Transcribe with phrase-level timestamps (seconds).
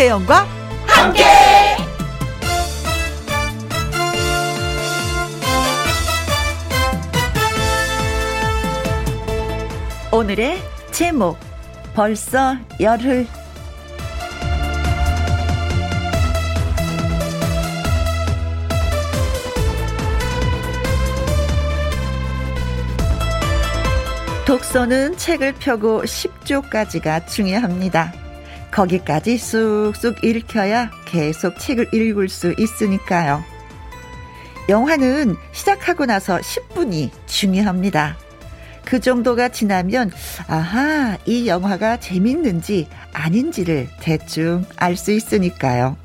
[0.00, 0.46] 김혜영과
[0.86, 1.24] 함께.
[10.10, 10.56] 오늘의
[10.90, 11.38] 제목
[11.92, 13.26] 벌써 열흘
[24.46, 28.19] 독서는 책을 펴고 10조까지가 중요합니다.
[28.70, 33.44] 거기까지 쑥쑥 읽혀야 계속 책을 읽을 수 있으니까요.
[34.68, 38.16] 영화는 시작하고 나서 10분이 중요합니다.
[38.84, 40.10] 그 정도가 지나면,
[40.46, 45.96] 아하, 이 영화가 재밌는지 아닌지를 대충 알 수 있으니까요.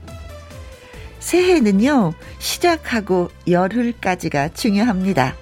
[1.20, 5.36] 새해는요, 시작하고 열흘까지가 중요합니다.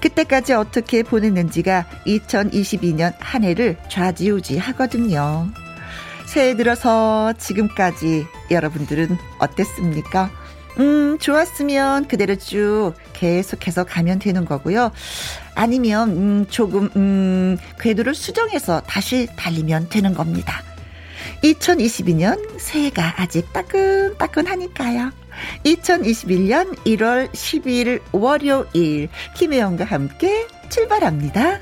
[0.00, 5.48] 그때까지 어떻게 보냈는지가 2022년 한 해를 좌지우지 하거든요.
[6.34, 10.32] 새해 들어서 지금까지 여러분들은 어땠습니까?
[10.80, 14.90] 음, 좋았으면 그대로 쭉 계속해서 가면 되는 거고요.
[15.54, 20.60] 아니면, 음, 조금, 음, 궤도를 수정해서 다시 달리면 되는 겁니다.
[21.44, 25.12] 2022년 새해가 아직 따끈따끈하니까요.
[25.64, 31.60] 2021년 1월 12일 월요일 김혜영과 함께 출발합니다.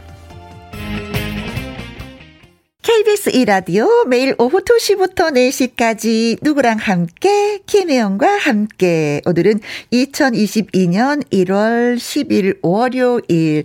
[3.03, 9.59] KBS 이라디오 매일 오후 2시부터 4시까지 누구랑 함께 김혜영과 함께 오늘은
[9.93, 13.65] 2022년 1월 10일 월요일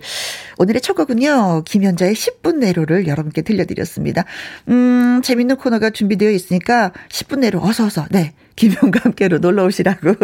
[0.58, 4.24] 오늘의 첫 곡은요 김현자의 10분 내로를 여러분께 들려드렸습니다.
[4.70, 10.14] 음 재밌는 코너가 준비되어 있으니까 10분 내로 어서 어서 네 김혜영과 함께로 놀러 오시라고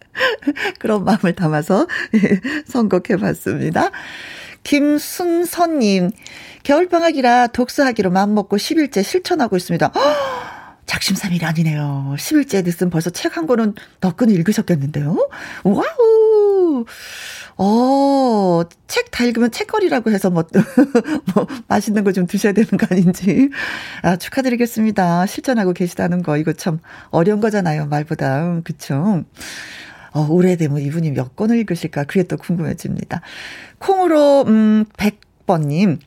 [0.80, 1.86] 그런 마음을 담아서
[2.68, 3.90] 선곡해봤습니다.
[4.64, 6.10] 김순선님
[6.64, 9.86] 겨울방학이라 독서하기로 마음먹고 10일째 실천하고 있습니다.
[9.94, 10.00] 허!
[10.86, 12.14] 작심삼일이 아니네요.
[12.18, 15.16] 10일째 됐으면 벌써 책 한 권은 너끈 읽으셨겠는데요?
[15.64, 16.84] 와우!
[17.56, 20.44] 어, 책 다 읽으면 책거리라고 해서 뭐,
[21.34, 23.48] 뭐, 맛있는 거 좀 드셔야 되는 거 아닌지.
[24.02, 25.26] 아, 축하드리겠습니다.
[25.26, 26.36] 실천하고 계시다는 거.
[26.36, 27.86] 이거 참 어려운 거잖아요.
[27.86, 28.42] 말보다.
[28.42, 29.22] 음, 그쵸.
[30.14, 32.04] 어, 오래되면 이분이 몇 권을 읽으실까.
[32.04, 33.20] 그게 또 궁금해집니다.
[33.78, 35.98] 콩으로, 음, 100, 번님,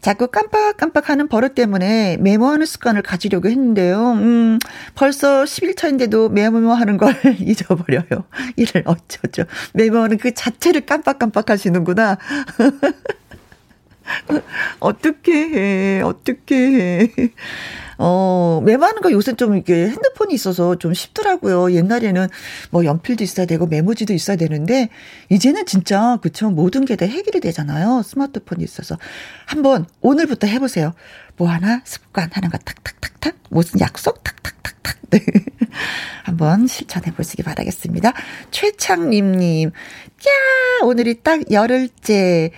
[0.00, 4.12] 자꾸 깜빡깜빡하는 버릇 때문에 메모하는 습관을 가지려고 했는데요.
[4.12, 4.58] 음,
[4.94, 8.24] 벌써 10일 차인데도 메모하는 걸 잊어버려요.
[8.56, 9.44] 이를 어쩌죠.
[9.72, 12.18] 메모하는 그 자체를 깜빡깜빡 하시는구나.
[14.80, 17.10] 어떻게 해, 어떻게 해.
[17.96, 21.72] 어, 메모하는 거 요새 좀 이게 핸드폰이 있어서 좀 쉽더라고요.
[21.72, 22.28] 옛날에는
[22.70, 24.88] 뭐 연필도 있어야 되고 메모지도 있어야 되는데,
[25.30, 26.50] 이제는 진짜, 그쵸.
[26.50, 28.02] 모든 게 다 해결이 되잖아요.
[28.04, 28.98] 스마트폰이 있어서.
[29.46, 30.92] 한번 오늘부터 해보세요.
[31.36, 34.96] 뭐 하나 습관 하는 거 탁탁탁탁, 무슨 약속 탁탁탁탁.
[35.10, 35.20] 네.
[36.24, 38.12] 한번 실천해 보시기 바라겠습니다.
[38.50, 42.50] 최창림님, 야 오늘이 딱 열흘째.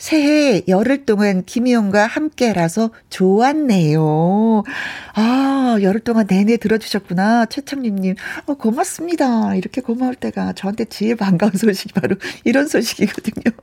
[0.00, 4.64] 새해 열흘 동안 김희영과 함께라서 좋았네요.
[5.12, 7.44] 아, 열흘 동안 내내 들어주셨구나.
[7.44, 8.14] 최창림님,
[8.46, 9.54] 어, 고맙습니다.
[9.56, 13.54] 이렇게 고마울 때가 저한테 제일 반가운 소식이 바로 이런 소식이거든요.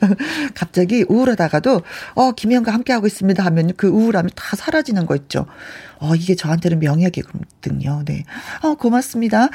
[0.54, 1.82] 갑자기 우울하다가도,
[2.14, 5.44] 어, 김희영과 함께하고 있습니다 하면 그 우울함이 다 사라지는 거 있죠.
[6.00, 8.02] 어, 이게 저한테는 명약이거든요.
[8.06, 8.24] 네.
[8.62, 9.48] 어, 고맙습니다.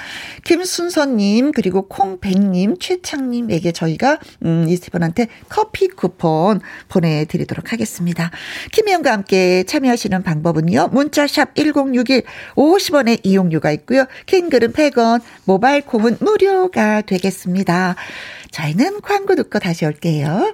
[0.43, 8.31] 김순서님, 그리고 콩백님, 최창님에게 저희가, 음, 이세 분한테 커피 쿠폰 보내드리도록 하겠습니다.
[8.71, 10.89] 김혜영과 함께 참여하시는 방법은요.
[10.91, 12.23] 문자샵 1061
[12.55, 14.05] 50원의 이용료가 있고요.
[14.25, 17.95] 킹글은 100원, 모바일 콩은 무료가 되겠습니다.
[18.51, 20.53] 저희는 광고 듣고 다시 올게요.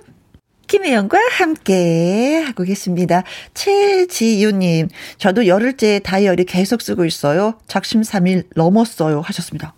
[0.69, 3.23] 김혜영과 함께 하고 계십니다.
[3.55, 7.55] 최지유님, 저도 열흘째 다이어리 계속 쓰고 있어요.
[7.65, 9.21] 작심 3일 넘었어요.
[9.21, 9.73] 하셨습니다.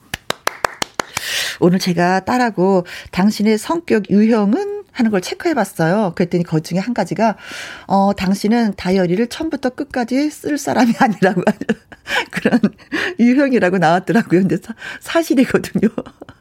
[1.61, 6.11] 오늘 제가 딸하고 당신의 성격 유형은 하는 걸 체크해 봤어요.
[6.13, 7.37] 그랬더니 그 중에 한 가지가,
[7.87, 11.59] 어, 당신은 다이어리를 처음부터 끝까지 쓸 사람이 아니라고 하는
[12.31, 12.59] 그런
[13.17, 14.41] 유형이라고 나왔더라고요.
[14.41, 15.87] 근데 사, 사실이거든요.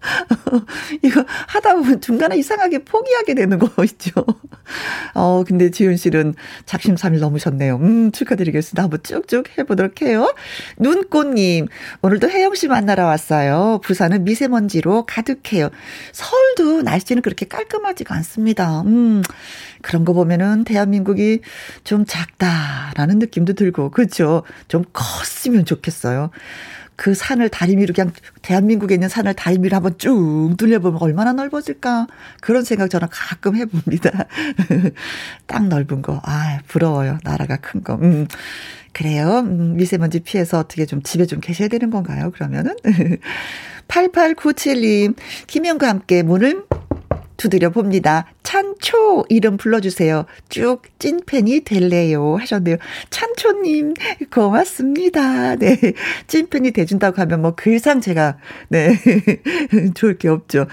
[1.03, 4.25] 이거 하다 보면 중간에 이상하게 포기하게 되는 거 있죠.
[5.15, 7.77] 어, 근데 지윤 씨는 작심 삼일 넘으셨네요.
[7.77, 8.83] 음, 축하드리겠습니다.
[8.83, 10.35] 한번 쭉쭉 해보도록 해요.
[10.79, 11.69] 눈꽃님,
[12.03, 13.81] 오늘도 혜영 씨 만나러 왔어요.
[13.83, 15.71] 부산은 미세먼지로 가득해요.
[16.13, 18.83] 서울도 날씨는 그렇게 깔끔하지가 않습니다.
[18.83, 19.23] 음,
[19.83, 21.41] 그런 거 보면은 대한민국이
[21.85, 24.43] 좀 작다라는 느낌도 들고, 그렇죠.
[24.69, 26.31] 좀 컸으면 좋겠어요.
[27.01, 28.13] 그 산을 다리미로 그냥
[28.43, 32.07] 대한민국에 있는 산을 다리미로 한번 쭉 둘려보면 얼마나 넓어질까
[32.43, 34.27] 그런 생각 저는 가끔 해봅니다.
[35.49, 36.21] 딱 넓은 거.
[36.23, 37.17] 아 부러워요.
[37.25, 37.95] 나라가 큰 거.
[37.95, 38.29] 음.
[38.93, 39.39] 그래요.
[39.39, 42.33] 음, 미세먼지 피해서 어떻게 좀 집에 좀 계셔야 되는 건가요?
[42.33, 42.77] 그러면은.
[43.89, 45.17] 8897님,
[45.47, 46.65] 김영과 함께 문을
[47.41, 48.27] 두드려 봅니다.
[48.43, 50.27] 찬초 이름 불러주세요.
[50.51, 52.77] 쭉 찐팬이 될래요 하셨네요.
[53.09, 53.95] 찬초님
[54.31, 55.57] 고맙습니다.
[55.57, 55.79] 네
[56.27, 58.37] 찐팬이 돼준다고 하면 뭐그 이상 제가
[58.69, 58.95] 네
[59.95, 60.67] 좋을 게 없죠.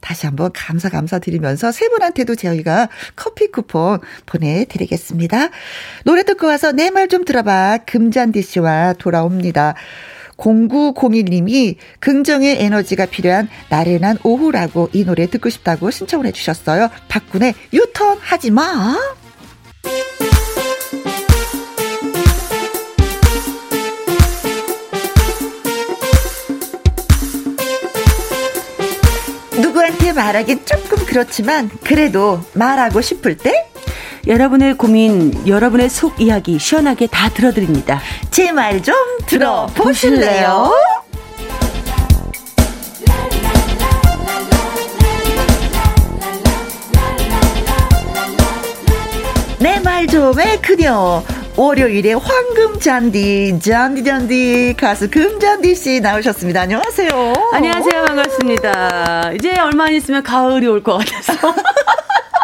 [0.00, 5.50] 다시 한번 감사 감사드리면서 세 분한테도 저희가 커피 쿠폰 보내드리겠습니다.
[6.04, 9.74] 노래 듣고 와서 내 말 좀 들어봐 금잔디 씨와 돌아옵니다.
[10.38, 16.88] 0901님이 긍정의 에너지가 필요한 나른한 오후라고 이 노래 듣고 싶다고 신청을 해주셨어요.
[17.08, 18.96] 박군의 유턴 하지 마.
[29.60, 33.68] 누구한테 말하긴 조금 그렇지만 그래도 말하고 싶을 때
[34.28, 38.00] 여러분의 고민, 여러분의 속 이야기 시원하게 다 들어드립니다.
[38.30, 38.94] 제 말 좀
[39.26, 40.70] 들어보실래요?
[49.60, 51.22] 내 말 좀의 그녀.
[51.56, 56.60] 월요일에 황금 잔디, 잔디 잔디 가수 금잔디 씨 나오셨습니다.
[56.62, 57.34] 안녕하세요.
[57.52, 58.04] 안녕하세요.
[58.04, 59.32] 반갑습니다.
[59.34, 61.32] 이제 얼마 안 있으면 가을이 올 것 같아서.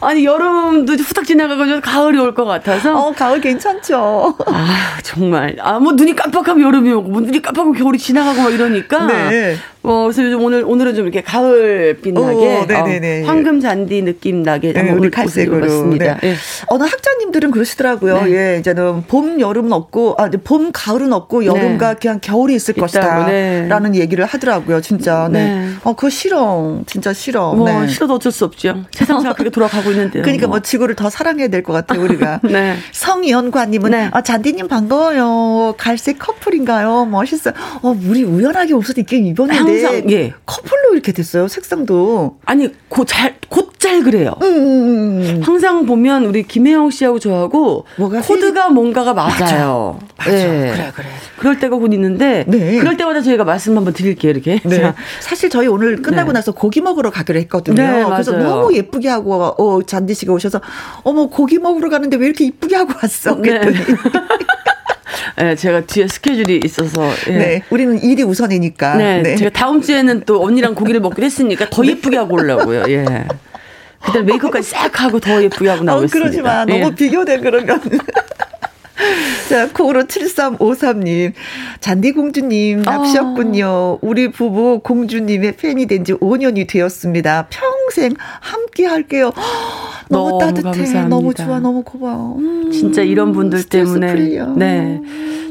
[0.00, 2.96] 아니 여름도 후딱 지나가고 가을이 올 것 같아서.
[2.96, 4.36] 어 가을 괜찮죠.
[4.46, 9.06] 아 정말 아뭐 눈이 깜빡하면 여름이 오고 뭐 눈이 깜빡하면 겨울이 지나가고 막 이러니까.
[9.06, 9.56] 네.
[9.84, 12.62] 어, 그래서 요즘 오늘, 오늘은 좀 이렇게 가을 빛나게.
[12.62, 13.24] 오, 네네네.
[13.24, 14.72] 어, 황금 잔디 느낌 나게.
[14.72, 15.90] 네, 우리 갈색으로.
[15.90, 16.16] 네.
[16.22, 16.34] 네.
[16.68, 18.22] 어느 학자님들은 그러시더라고요.
[18.22, 18.32] 네.
[18.54, 21.98] 예, 이제는 봄, 여름은 없고, 아, 봄, 가을은 없고, 여름과 네.
[22.00, 23.26] 그냥 겨울이 있을 있다고, 것이다.
[23.26, 23.68] 네.
[23.68, 25.28] 라는 얘기를 하더라고요, 진짜.
[25.30, 25.68] 네.
[25.84, 26.80] 어, 그거 싫어.
[26.86, 27.52] 진짜 싫어.
[27.52, 28.84] 뭐, 싫어도 어쩔 수 없죠.
[28.90, 30.22] 세상 정확하게 돌아가고 있는데요.
[30.22, 32.40] 그러니까 뭐, 뭐 지구를 더 사랑해야 될 것 같아요, 우리가.
[32.50, 32.76] 네.
[32.92, 34.08] 성연관님은, 네.
[34.12, 35.74] 아, 잔디님 반가워요.
[35.76, 37.04] 갈색 커플인가요?
[37.04, 37.52] 멋있어요.
[37.82, 39.73] 어, 우리 우연하게 옷을 입게 입었는데.
[39.82, 40.32] 항상 예.
[40.46, 41.48] 커플로 이렇게 됐어요.
[41.48, 42.38] 색상도.
[42.44, 44.34] 아니 곧잘 곧잘 그래요.
[44.42, 49.98] 음, 음, 음, 항상 보면 우리 김혜영 씨하고 저하고 코드가 뭔가가 맞아요.
[50.16, 50.30] 맞아.
[50.30, 50.72] 네.
[50.74, 51.06] 그래 그래.
[51.38, 52.78] 그럴 때가 곧 있는데 네.
[52.78, 54.60] 그럴 때마다 저희가 말씀 한번 드릴게요 이렇게.
[54.64, 54.80] 네.
[54.80, 54.94] 자.
[55.20, 56.38] 사실 저희 오늘 끝나고 네.
[56.38, 57.74] 나서 고기 먹으러 가기로 했거든요.
[57.82, 60.60] 네, 그래서 너무 예쁘게 하고 어 잔디 씨가 오셔서
[61.02, 63.34] 어머 고기 먹으러 가는데 왜 이렇게 이쁘게 하고 왔어?
[63.36, 63.58] 네.
[63.60, 63.76] 그랬더니
[65.36, 67.08] 네, 제가 뒤에 스케줄이 있어서.
[67.28, 67.32] 예.
[67.32, 68.96] 네, 우리는 일이 우선이니까.
[68.96, 72.84] 네, 네, 제가 다음 주에는 또 언니랑 고기를 먹기로 했으니까 더 예쁘게 하고 오려고요.
[72.88, 73.04] 예.
[74.04, 76.18] 그때 메이크업까지 싹 하고 더 예쁘게 하고 나오겠습니다.
[76.18, 76.64] 어, 그러지 마.
[76.64, 76.94] 너무 예.
[76.94, 77.80] 비교돼 그러면.
[79.48, 81.32] 자, 코로 7353님.
[81.80, 83.66] 잔디공주님, 납셨군요.
[83.66, 83.98] 어.
[84.02, 87.46] 우리 부부 공주님의 팬이 된 지 5년이 되었습니다.
[87.50, 89.32] 평생 함께 할게요.
[90.10, 90.62] 너무, 너무 따뜻해.
[90.62, 91.08] 감사합니다.
[91.08, 91.60] 너무 좋아.
[91.60, 92.36] 너무 고마워.
[92.38, 94.12] 음, 진짜 이런 분들 때문에.
[94.14, 94.46] 풀려.
[94.48, 95.00] 네.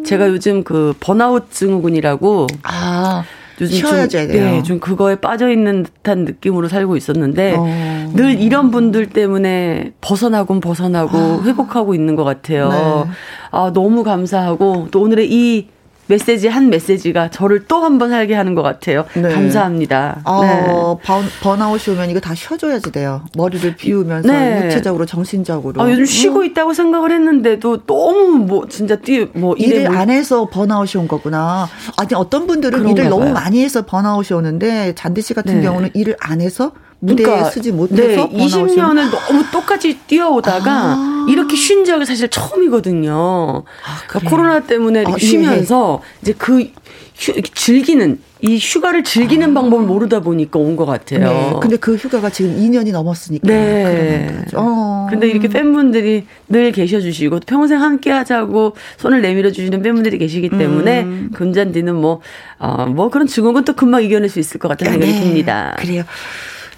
[0.05, 2.47] 제가 요즘 그 번아웃 증후군이라고.
[2.63, 3.23] 아.
[3.63, 4.27] 요즘 쉬어야죠.
[4.27, 8.11] 좀, 네, 좀 그거에 빠져 있는 듯한 느낌으로 살고 있었는데 어.
[8.13, 11.41] 늘 이런 분들 때문에 벗어나곤 벗어나고 아.
[11.43, 12.69] 회복하고 있는 것 같아요.
[12.69, 13.11] 네.
[13.51, 15.67] 아 너무 감사하고 또 오늘의 이
[16.07, 19.05] 메시지 한 메시지가 저를 또 한 번 살게 하는 것 같아요.
[19.13, 19.21] 네.
[19.33, 20.21] 감사합니다.
[20.23, 20.67] 아, 네.
[21.05, 23.21] 번, 번아웃이 오면 이거 다 쉬어줘야지 돼요.
[23.37, 24.65] 머리를 비우면서 네.
[24.65, 25.81] 육체적으로 정신적으로.
[25.81, 26.45] 아, 요즘 쉬고 음.
[26.45, 29.97] 있다고 생각을 했는데도 너무 뭐 진짜 뛰뭐 일을 뭐.
[29.97, 31.67] 안 해서 번아웃이 온 거구나.
[31.97, 33.09] 아니 어떤 분들은 일을 봐요.
[33.09, 35.61] 너무 많이 해서 번아웃이 오는데 잔디 씨 같은 네.
[35.61, 36.71] 경우는 일을 안 해서
[37.03, 41.25] 무대에 그러니까, 쓰지 못해서 네, 20년을 너무 똑같이 뛰어오다가 아.
[41.29, 43.63] 이렇게 쉰 적이 사실 처음이거든요.
[43.65, 46.07] 아, 그러니까 코로나 때문에 이렇게 아, 예, 쉬면서 예.
[46.21, 46.69] 이제 그
[47.15, 49.53] 휴, 즐기는 이 휴가를 즐기는 아.
[49.53, 51.19] 방법을 모르다 보니까 온 것 같아요.
[51.27, 51.53] 네.
[51.61, 53.47] 근데 그 휴가가 지금 2년이 넘었으니까.
[53.47, 54.45] 네.
[54.55, 55.07] 어.
[55.09, 61.29] 근데 이렇게 팬분들이 늘 계셔주시고 평생 함께 하자고 손을 내밀어 주시는 팬분들이 계시기 때문에 음.
[61.33, 62.21] 금잔디는 뭐,
[62.59, 65.19] 어, 뭐 그런 증후군 또 금방 이겨낼 수 있을 것 같다는 생각이 네.
[65.23, 65.75] 듭니다.
[65.79, 66.03] 그래요.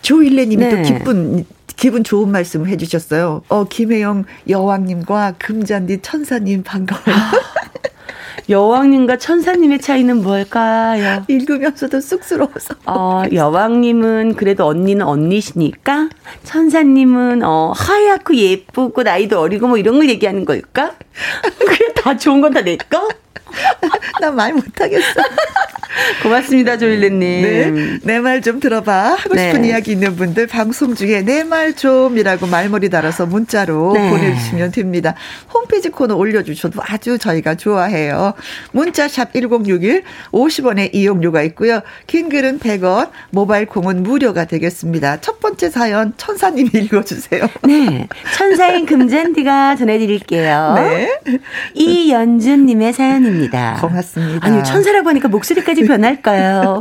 [0.05, 0.69] 조일레님이 네.
[0.69, 1.45] 또 기쁜
[1.75, 3.41] 기분 좋은 말씀을 해주셨어요.
[3.49, 7.05] 어 김혜영 여왕님과 금잔디 천사님 반가워요.
[8.47, 11.23] 아, 여왕님과 천사님의 차이는 뭘까요?
[11.27, 12.75] 읽으면서도 쑥스러워서.
[12.85, 16.09] 어, 여왕님은 그래도 언니는 언니시니까
[16.43, 20.93] 천사님은 어, 하얗고 예쁘고 나이도 어리고 뭐 이런 걸 얘기하는 걸까?
[21.59, 23.07] 그게 다 좋은 건 다내 거?
[24.21, 25.05] 나말 못하겠어.
[26.23, 27.19] 고맙습니다, 조일레님.
[27.21, 27.99] 네.
[28.03, 29.13] 내 말 좀 들어봐.
[29.15, 29.69] 하고 싶은 네.
[29.69, 34.09] 이야기 있는 분들 방송 중에 내 말 좀이라고 말머리 달아서 문자로 네.
[34.09, 35.15] 보내주시면 됩니다.
[35.53, 38.33] 홈페이지 코너 올려주셔도 아주 저희가 좋아해요.
[38.71, 41.81] 문자샵 1061 50원의 이용료가 있고요.
[42.07, 45.21] 긴 글은 100원, 모바일 콩은 무료가 되겠습니다.
[45.21, 47.47] 첫 번째 사연 천사님이 읽어주세요.
[47.63, 48.07] 네.
[48.35, 50.73] 천사인 금잔디가 전해드릴게요.
[50.75, 51.19] 네.
[51.73, 53.77] 이연준님의 사연입니다.
[53.81, 54.45] 고맙습니다.
[54.45, 56.79] 아니, 천사라고 하니까 목소리까지 변할까요?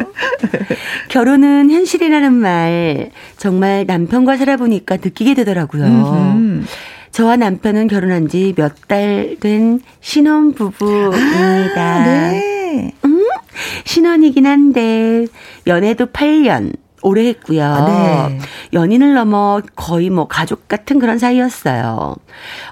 [1.08, 5.84] 결혼은 현실이라는 말, 정말 남편과 살아보니까 느끼게 되더라고요.
[5.84, 6.64] 음흠.
[7.14, 11.80] 저와 남편은 결혼한 지 몇 달 된 신혼 부부입니다.
[11.80, 12.92] 아, 네.
[13.04, 13.24] 음?
[13.84, 15.26] 신혼이긴 한데,
[15.68, 16.74] 연애도 8년.
[17.02, 17.62] 오래 했고요.
[17.62, 18.38] 아, 네.
[18.72, 22.16] 연인을 넘어 거의 뭐 가족 같은 그런 사이였어요.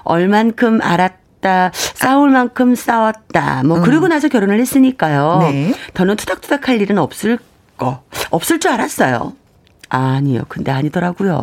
[0.03, 3.61] 얼만큼 알았다, 싸울 만큼 싸웠다.
[3.63, 3.83] 뭐 음.
[3.83, 5.37] 그러고 나서 결혼을 했으니까요.
[5.41, 5.73] 네.
[5.93, 7.37] 더는 투닥투닥 할 일은 없을
[7.77, 9.33] 거, 없을 줄 알았어요.
[9.97, 10.41] 아니요.
[10.49, 11.39] 근데 아니더라고요.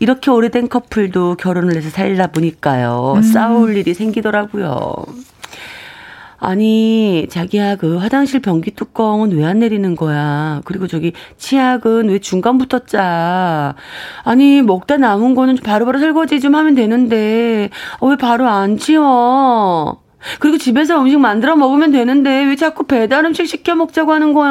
[0.00, 3.14] 이렇게 오래된 커플도 결혼을 해서 살다 보니까요.
[3.16, 3.22] 음.
[3.22, 4.96] 싸울 일이 생기더라고요.
[6.42, 10.62] 아니, 자기야, 그 화장실 변기 뚜껑은 왜 안 내리는 거야?
[10.64, 13.74] 그리고 저기 치약은 왜 중간부터 짜?
[14.24, 17.68] 아니, 먹다 남은 거는 바로바로 설거지 좀 하면 되는데,
[18.00, 20.00] 어, 왜 바로 안 치워?
[20.38, 24.50] 그리고 집에서 음식 만들어 먹으면 되는데 왜 자꾸 배달 음식 시켜 먹자고 하는 거야?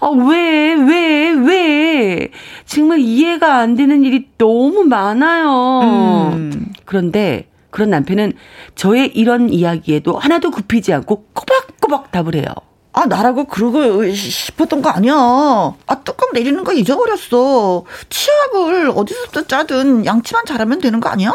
[0.00, 2.28] 아, 왜, 왜, 왜?
[2.64, 5.80] 정말 이해가 안 되는 일이 너무 많아요.
[6.34, 6.72] 음.
[6.84, 8.32] 그런데 그런 남편은
[8.74, 12.46] 저의 이런 이야기에도 하나도 굽히지 않고 꼬박꼬박 답을 해요.
[12.92, 15.12] 아, 나라고 그러고 싶었던 거 아니야.
[15.14, 17.84] 아, 뚜껑 내리는 거 잊어버렸어.
[18.08, 21.30] 치약을 어디서부터 짜든 양치만 잘하면 되는 거 아니야?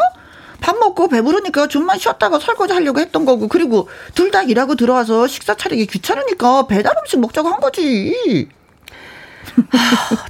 [0.62, 5.54] 밥 먹고 배부르니까 좀만 쉬었다가 설거지 하려고 했던 거고 그리고 둘 다 일하고 들어와서 식사
[5.54, 8.48] 차리기 귀찮으니까 배달 음식 먹자고 한 거지.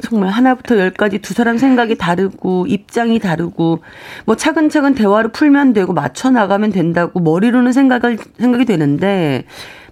[0.02, 3.84] 정말 하나부터 열까지 두 사람 생각이 다르고 입장이 다르고
[4.24, 9.44] 뭐 차근차근 대화를 풀면 되고 맞춰 나가면 된다고 머리로는 생각을 생각이 되는데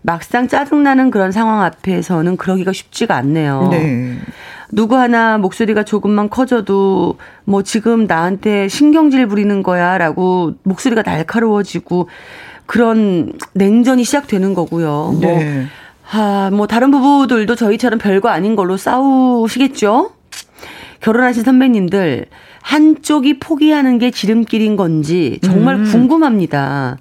[0.03, 3.69] 막상 짜증나는 그런 상황 앞에서는 그러기가 쉽지가 않네요.
[3.71, 4.17] 네.
[4.73, 12.09] 누구 하나 목소리가 조금만 커져도 뭐 지금 나한테 신경질 부리는 거야 라고 목소리가 날카로워지고
[12.67, 15.15] 그런 냉전이 시작되는 거고요.
[15.21, 15.55] 뭐 네.
[15.55, 15.67] 뭐
[16.13, 20.11] 아, 뭐 다른 부부들도 저희처럼 별거 아닌 걸로 싸우시겠죠?
[21.01, 22.27] 결혼하신 선배님들
[22.63, 25.85] 한쪽이 포기하는 게 지름길인 건지 정말 음.
[25.91, 26.99] 궁금합니다.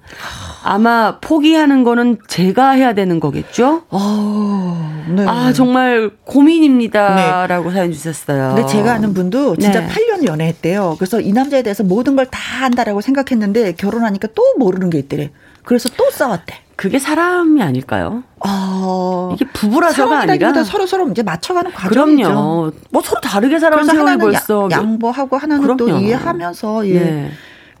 [0.62, 3.82] 아마 포기하는 거는 제가 해야 되는 거겠죠?
[3.90, 5.24] 어, 네.
[5.26, 7.74] 아, 정말 고민입니다라고 네.
[7.74, 8.54] 사연 주셨어요.
[8.56, 9.88] 근데 제가 아는 분도 진짜 네.
[9.88, 10.96] 8년 연애했대요.
[10.98, 15.30] 그래서 이 남자에 대해서 모든 걸 다 안다라고 생각했는데 결혼하니까 또 모르는 게 있대래.
[15.64, 16.54] 그래서 또 싸웠대.
[16.80, 18.22] 그게 사람이 아닐까요?
[18.42, 22.22] 아, 이게 부부라서가 아니라 서로 서로 이제 맞춰가는 과정이죠.
[22.30, 22.72] 그럼요.
[22.90, 25.76] 뭐 서로 다르게 살아온 세월이 벌써 양보하고 하나는 그럼요.
[25.76, 26.92] 또 이해하면서 예.
[27.00, 27.30] 네.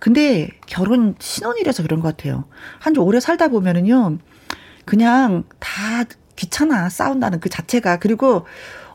[0.00, 2.44] 근데 결혼 신혼이라서 그런 것 같아요.
[2.78, 4.18] 한 주 오래 살다 보면은요,
[4.84, 6.04] 그냥 다
[6.36, 8.44] 귀찮아 싸운다는 그 자체가 그리고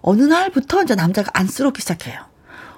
[0.01, 2.19] 어느 날부터 이제 남자가 안쓰럽기 시작해요.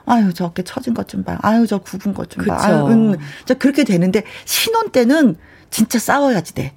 [0.06, 1.38] 아유 저 어깨 처진 것 좀 봐.
[1.42, 2.56] 아유 저 굽은 것 좀 봐.
[2.58, 5.36] 아유, 음, 저 그렇게 되는데 신혼 때는
[5.70, 6.74] 진짜 싸워야지 돼.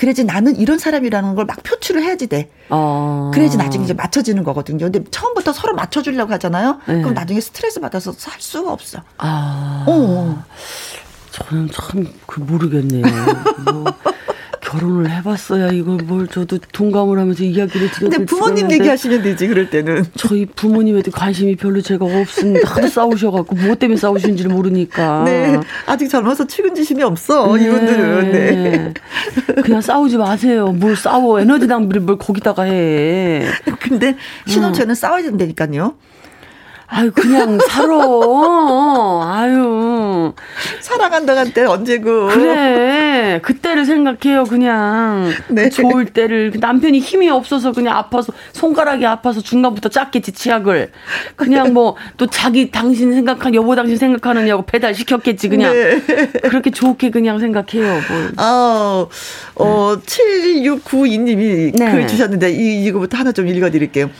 [0.00, 2.48] 그래야지 나는 이런 사람이라는 걸 막 표출을 해야지 돼.
[2.70, 3.30] 어.
[3.34, 4.90] 그래야지 나중에 이제 맞춰지는 거거든요.
[4.90, 6.78] 근데 처음부터 서로 맞춰주려고 하잖아요.
[6.86, 7.00] 네.
[7.02, 9.00] 그럼 나중에 스트레스 받아서 살 수가 없어.
[9.18, 9.84] 아.
[9.86, 10.42] 어.
[11.32, 13.04] 저는 참 그 모르겠네요.
[13.72, 13.84] 뭐.
[14.70, 20.04] 결혼을 해봤어야 이걸 뭘 저도 동감을 하면서 이야기를 드렸는데 근데 부모님 얘기하시면 되지 그럴 때는
[20.16, 26.08] 저희 부모님에 도 관심이 별로 제가 없습니다 하도 싸우셔갖고 뭐 때문에 싸우시는지를 모르니까 네 아직
[26.08, 27.64] 젊어서 측은지심이 없어 네.
[27.64, 28.94] 이분들은 네
[29.62, 33.46] 그냥 싸우지 마세요 뭘 싸워 에너지 낭비를 뭘 거기다가 해
[33.80, 34.14] 근데
[34.46, 34.94] 신혼초에는 음.
[34.94, 35.96] 싸워야 된다니까요
[36.92, 37.94] 아유, 그냥 살아.
[39.22, 40.32] 아유.
[40.80, 42.26] 사랑한다는 때 언제고.
[42.26, 42.89] 그래.
[43.42, 45.30] 그때를 생각해요, 그냥.
[45.48, 45.68] 네.
[45.68, 46.52] 좋을 때를.
[46.58, 50.90] 남편이 힘이 없어서 그냥 아파서, 손가락이 아파서 중간부터 짰겠지, 치약을.
[51.36, 55.72] 그냥 뭐, 또 자기 당신 생각한, 여보 당신 생각하느냐고 배달 시켰겠지, 그냥.
[55.72, 56.00] 네.
[56.42, 58.32] 그렇게 좋게 그냥 생각해요, 뭘.
[58.36, 59.06] 아,
[59.56, 60.62] 어, 네.
[60.62, 61.90] 7692님이 네.
[61.92, 64.10] 글 주셨는데, 이, 이거부터 하나 좀 읽어드릴게요.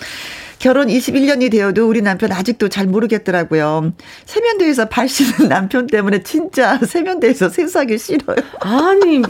[0.60, 3.94] 결혼 21년이 되어도 우리 남편 아직도 잘 모르겠더라고요.
[4.26, 8.36] 세면대에서 발 씻는 남편 때문에 진짜 세면대에서 세수하기 싫어요.
[8.60, 9.22] 아니,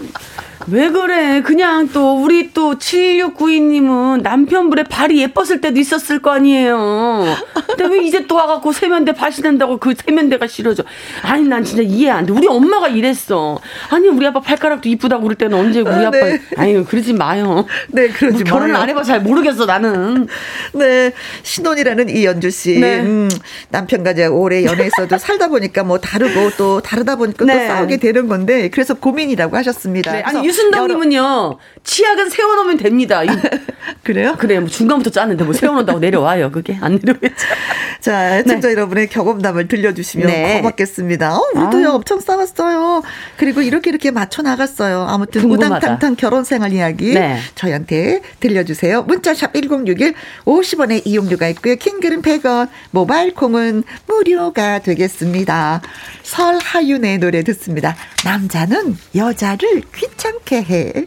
[0.66, 1.40] 왜 그래?
[1.42, 7.24] 그냥 또 우리 또 7692님은 남편분의 발이 예뻤을 때도 있었을 거 아니에요.
[7.66, 10.82] 근데 왜 이제 또 와갖고 세면대 발신한다고 그 세면대가 싫어져?
[11.22, 12.32] 아니 난 진짜 이해 안 돼.
[12.32, 13.58] 우리 엄마가 이랬어.
[13.90, 16.18] 아니 우리 아빠 발가락도 이쁘다고 그럴 때는 언제 우리 아, 아빠?
[16.18, 16.40] 네.
[16.56, 17.66] 아니 그러지 마요.
[17.88, 20.26] 네 그러지 뭐, 결혼 안 해봐 잘 모르겠어 나는.
[20.74, 22.78] 네 신혼이라는 이연주 씨.
[22.78, 23.00] 네.
[23.00, 23.28] 음,
[23.70, 27.68] 남편과 이제 오래 연애했어도 살다 보니까 뭐 다르고 또 다르다 보니까 네.
[27.68, 30.12] 또 싸우게 되는 건데 그래서 고민이라고 하셨습니다.
[30.12, 30.22] 네.
[30.22, 33.22] 아니 유순덕님은요 치약은 세워놓으면 됩니다.
[34.02, 34.36] 그래요?
[34.38, 37.46] 그래 뭐 중간부터 짰는데 뭐 세워놓는다고 내려와요 그게 안 내려오겠죠.
[38.00, 38.74] 자 애청자 네.
[38.74, 40.56] 여러분의 경험담을 들려주시면 네.
[40.58, 41.36] 고맙겠습니다.
[41.36, 41.94] 어, 우리도요 아.
[41.94, 43.02] 엄청 싸웠어요.
[43.36, 45.06] 그리고 이렇게 이렇게 맞춰 나갔어요.
[45.08, 45.76] 아무튼 궁금하다.
[45.76, 47.38] 우당탕탕 결혼 생활 이야기 네.
[47.54, 49.02] 저희한테 들려주세요.
[49.02, 51.76] 문자샵 1061 50원의 이용료가 있고요.
[51.76, 55.82] 킹글은 100원 모바일 콩은 무료가 되겠습니다.
[56.22, 57.96] 설하윤의 노래 듣습니다.
[58.24, 61.06] 남자는 여자를 귀찮게 해.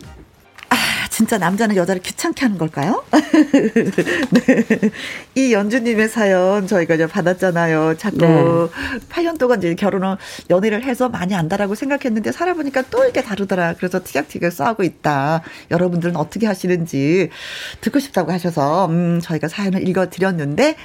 [1.14, 3.04] 아, 진짜 남자는 여자를 귀찮게 하는 걸까요?
[4.32, 4.90] 네.
[5.36, 7.98] 이 연주님의 사연 저희가 이제 받았잖아요.
[7.98, 9.00] 자꾸 네.
[9.10, 10.18] 8년 동안 이제 결혼을,
[10.50, 13.76] 연애를 해서 많이 안다라고 생각했는데 살아보니까 또 이게 다르더라.
[13.76, 15.44] 그래서 티격티격 싸우고 있다.
[15.70, 17.30] 여러분들은 어떻게 하시는지
[17.82, 20.76] 듣고 싶다고 하셔서, 음, 저희가 사연을 읽어드렸는데,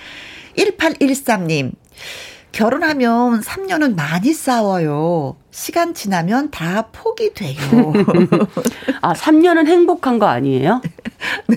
[0.59, 1.73] 1813님.
[2.53, 5.37] 결혼하면 3년은 많이 싸워요.
[5.59, 7.59] 시간 지나면 다 폭이 돼요.
[9.03, 10.81] 아, 3년은 행복한 거 아니에요?
[11.49, 11.57] 네.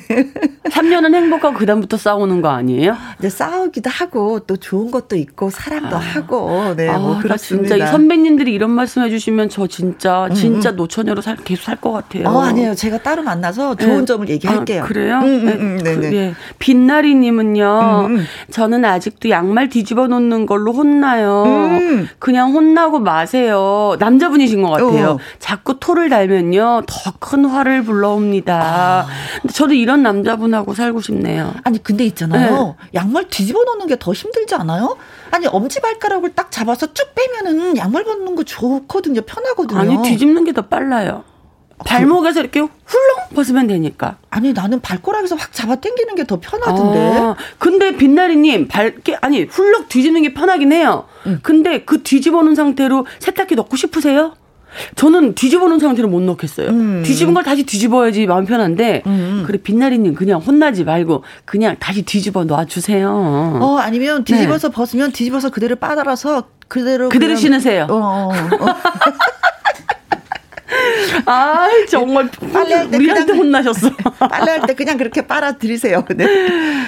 [0.64, 2.98] 3년은 행복하고 그다음부터 싸우는 거 아니에요?
[3.20, 6.00] 이제 싸우기도 하고 또 좋은 것도 있고 사랑도 아.
[6.00, 7.76] 하고 네, 아, 뭐 그렇습니다.
[7.76, 10.78] 진짜 이 선배님들이 이런 말씀 해 주시면 저 진짜 음, 진짜 음.
[10.78, 12.28] 노처녀로 살, 계속 살 것 같아요.
[12.28, 12.74] 어, 아니에요.
[12.74, 14.06] 제가 따로 만나서 좋은 네.
[14.06, 14.84] 점을 얘기할게요.
[14.84, 15.20] 아, 그래요?
[15.20, 16.34] 음, 음, 음, 네, 그, 예.
[16.58, 18.06] 빛나리 님은요.
[18.08, 21.44] 음, 저는 아직도 양말 뒤집어 놓는 걸로 혼나요.
[22.20, 23.91] 그냥 혼나고 마세요.
[23.98, 25.10] 남자분이신 것 같아요.
[25.12, 25.18] 어.
[25.40, 28.62] 자꾸 토를 달면요 더 큰 화를 불러옵니다.
[28.62, 29.08] 아.
[29.42, 31.54] 근데 저도 이런 남자분하고 살고 싶네요.
[31.64, 32.76] 아니 근데 있잖아요.
[32.80, 32.88] 네.
[32.96, 34.98] 양말 뒤집어 놓는 게 더 힘들지 않아요?
[35.30, 39.22] 아니 엄지발가락을 딱 잡아서 쭉 빼면은 양말 벗는 거 좋거든요.
[39.22, 39.80] 편하거든요.
[39.80, 41.24] 아니 뒤집는 게 더 빨라요.
[41.86, 44.18] 발목에서 이렇게 훌렁 벗으면 되니까.
[44.30, 47.00] 아니 나는 발가락에서 확 잡아 당기는 게 더 편하던데.
[47.20, 51.06] 아, 근데 빛나리님 발게 아니 훌렁 뒤집는 게 편하긴 해요.
[51.28, 51.40] 응.
[51.42, 54.34] 근데 그 뒤집어 놓은 상태로 세탁기 넣고 싶으세요?
[54.96, 56.70] 저는 뒤집어 놓은 상태로 못 넣겠어요.
[56.70, 57.04] 음.
[57.06, 59.44] 뒤집은 걸 다시 뒤집어야지 마음 편한데, 음.
[59.46, 63.10] 그래, 빛나리님 그냥 혼나지 말고, 그냥 다시 뒤집어 놔주세요.
[63.62, 64.74] 어, 아니면 뒤집어서 네.
[64.74, 67.10] 벗으면 뒤집어서 그대로 빠달아서 그대로.
[67.10, 67.88] 그대로 그냥, 신으세요.
[67.90, 68.30] 어, 어.
[68.30, 68.32] 어.
[71.26, 73.90] 아, 정말 빨래할 때 우리한테 그냥, 혼나셨어.
[74.20, 76.06] 빨래할 때 그냥 그렇게 빨아들이세요.
[76.16, 76.26] 네.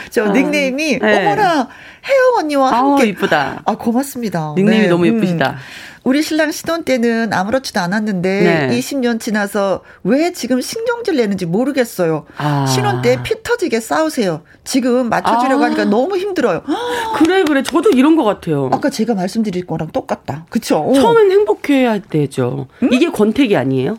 [0.10, 1.28] 저 아, 닉네임이 네.
[1.28, 1.68] 어머나
[2.08, 3.04] 혜영 언니와 함께.
[3.04, 3.62] 아, 이쁘다.
[3.66, 4.54] 아, 고맙습니다.
[4.58, 4.90] 닉네임이 네.
[4.90, 5.52] 너무 예쁘시다.
[5.52, 5.93] 음.
[6.04, 8.78] 우리 신랑 신혼 때는 아무렇지도 않았는데 네.
[8.80, 12.26] 20년 지나서 왜 지금 신경질 내는지 모르겠어요.
[12.38, 12.66] 아.
[12.66, 14.42] 신혼 때 피 터지게 싸우세요.
[14.66, 15.68] 지금 맞춰주려고 아.
[15.68, 16.64] 하니까 너무 힘들어요.
[17.16, 18.70] 그래 그래 저도 이런 것 같아요.
[18.74, 20.46] 아까 제가 말씀드린 거랑 똑같다.
[20.50, 20.92] 그쵸?
[20.94, 22.68] 처음엔 행복해야 되죠.
[22.84, 22.92] 음?
[22.92, 23.98] 이게 권태기 아니에요?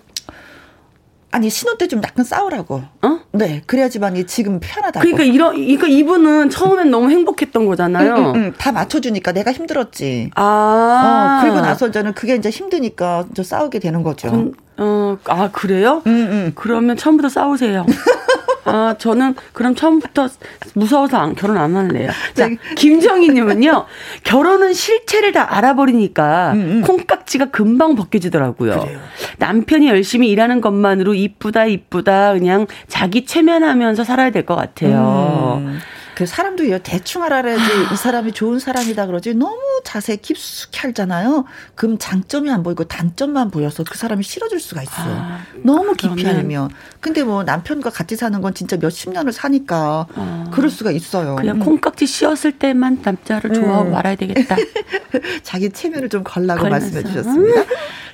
[1.35, 2.83] 아니 신혼 때 좀 약간 싸우라고.
[3.03, 3.19] 어?
[3.33, 5.01] 네, 그래야지만이 지금 편하다.
[5.01, 8.15] 그러니까 이런, 그러니까 이분은 처음엔 너무 행복했던 거잖아요.
[8.15, 8.53] 응, 응, 응.
[8.57, 10.31] 다 맞춰주니까 내가 힘들었지.
[10.37, 11.39] 아.
[11.41, 14.31] 어, 그리고 나서 저는 그게 이제 힘드니까 저 싸우게 되는 거죠.
[14.31, 16.03] 건, 어, 아 그래요?
[16.07, 16.53] 응, 응.
[16.55, 17.85] 그러면 처음부터 싸우세요.
[18.65, 20.29] 아, 저는 그럼 처음부터
[20.75, 22.11] 무서워서 안, 결혼 안 할래요.
[22.35, 22.57] 자, 네.
[22.77, 23.87] 김정희님은요,
[24.23, 26.83] 결혼은 실체를 다 알아버리니까 음, 음.
[26.83, 28.81] 콩깍지가 금방 벗겨지더라고요.
[28.81, 29.01] 그래요.
[29.39, 35.63] 남편이 열심히 일하는 것만으로 이쁘다, 이쁘다, 그냥 자기 체면하면서 살아야 될 것 같아요.
[35.65, 35.79] 음.
[36.15, 41.45] 그 사람도 대충 알아야지 이 사람이 좋은 사람이다 그러지 너무 자세히 깊숙이 알잖아요.
[41.75, 45.15] 그럼 장점이 안 보이고 단점만 보여서 그 사람이 싫어질 수가 있어요.
[45.17, 46.71] 아, 너무 깊이 알면.
[47.01, 51.37] 근데 뭐 남편과 같이 사는 건 진짜 몇십 년을 사니까 아, 그럴 수가 있어요.
[51.37, 51.61] 그냥 음.
[51.61, 53.55] 콩깍지 씌었을 때만 남자를 음.
[53.55, 54.57] 좋아하고 말아야 되겠다.
[55.43, 57.65] 자기 체면을 좀 걸라고 말씀해 주셨습니다.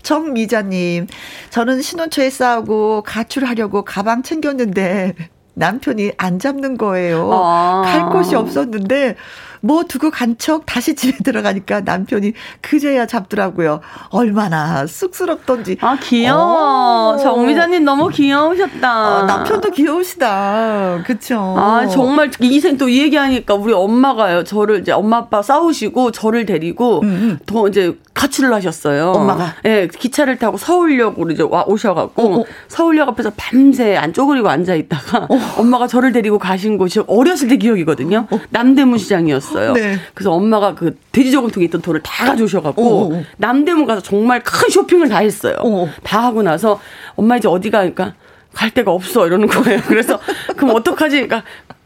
[0.03, 1.07] 정미자님,
[1.51, 5.15] 저는 신혼 초에 싸우고 가출하려고 가방 챙겼는데
[5.65, 7.31] 남편이 안 잡는 거예요.
[7.33, 7.83] 아.
[7.85, 9.17] 갈 곳이 없었는데
[9.63, 13.81] 뭐 두고 간 척 다시 집에 들어가니까 남편이 그제야 잡더라고요.
[14.09, 15.77] 얼마나 쑥스럽던지.
[15.83, 17.13] 아, 귀여워.
[17.13, 17.17] 어.
[17.19, 19.19] 정미자님 너무 귀여우셨다.
[19.19, 21.03] 어, 남편도 귀여우시다.
[21.07, 21.55] 그쵸.
[21.59, 24.45] 아, 정말 이생 또 이 얘기하니까 우리 엄마가요.
[24.45, 27.39] 저를 이제 엄마 아빠 싸우시고 저를 데리고 음, 음.
[27.45, 29.13] 더 이제 가출을 하셨어요.
[29.13, 29.55] 엄마가?
[29.65, 32.45] 예, 네, 기차를 타고 서울역으로 이제 와 오셔갖고 어, 어.
[32.69, 35.39] 서울역 앞에서 밤새 안 쪼그리고 앉아 있다가 어.
[35.57, 38.27] 엄마가 저를 데리고 가신 곳이 어렸을 때 기억이거든요.
[38.31, 38.41] 어.
[38.51, 39.73] 남대문 시장이었어요.
[39.73, 39.97] 네.
[40.13, 45.19] 그래서 엄마가 그 돼지 저금통에 있던 돈을 다 가져오셔갖고 남대문 가서 정말 큰 쇼핑을 다
[45.19, 45.57] 했어요.
[46.03, 46.79] 다 하고 나서
[47.17, 48.13] 엄마 이제 어디 가니까
[48.53, 49.81] 갈 데가 없어 이러는 거예요.
[49.87, 50.19] 그래서
[50.57, 51.27] 그럼 어떡하지?
[51.27, 51.43] 그러니까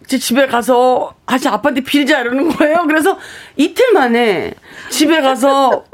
[0.07, 2.85] 제 집에 가서 아직 아빠한테 빌자 이러는 거예요.
[2.87, 3.19] 그래서
[3.57, 4.53] 이틀 만에
[4.91, 5.85] 집에 가서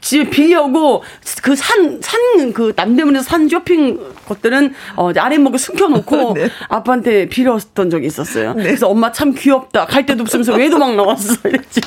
[0.00, 1.02] 집에 빌려고
[1.42, 6.48] 그 산 산 그 남대문에서 산 쇼핑 것들은 어 아랫목에 숨겨놓고 네.
[6.68, 8.54] 아빠한테 빌었던 적이 있었어요.
[8.54, 8.64] 네.
[8.64, 9.86] 그래서 엄마 참 귀엽다.
[9.86, 11.80] 갈 데도 없으면서 왜 도망 나왔어 이랬죠.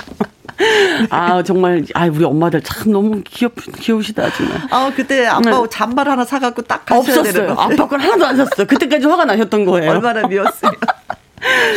[1.10, 4.58] 아 정말 아 우리 엄마들 참 너무 귀엽 귀여우시다 정말.
[4.69, 5.67] 아 그때 아빠 네.
[5.69, 7.52] 잠발 하나 사갖고 딱 가셔야 없었어요.
[7.58, 8.67] 아빠 걸 하나도 안 샀어요.
[8.67, 9.91] 그때까지 화가 나셨던 거예요.
[9.91, 10.74] 얼마나 미웠으면.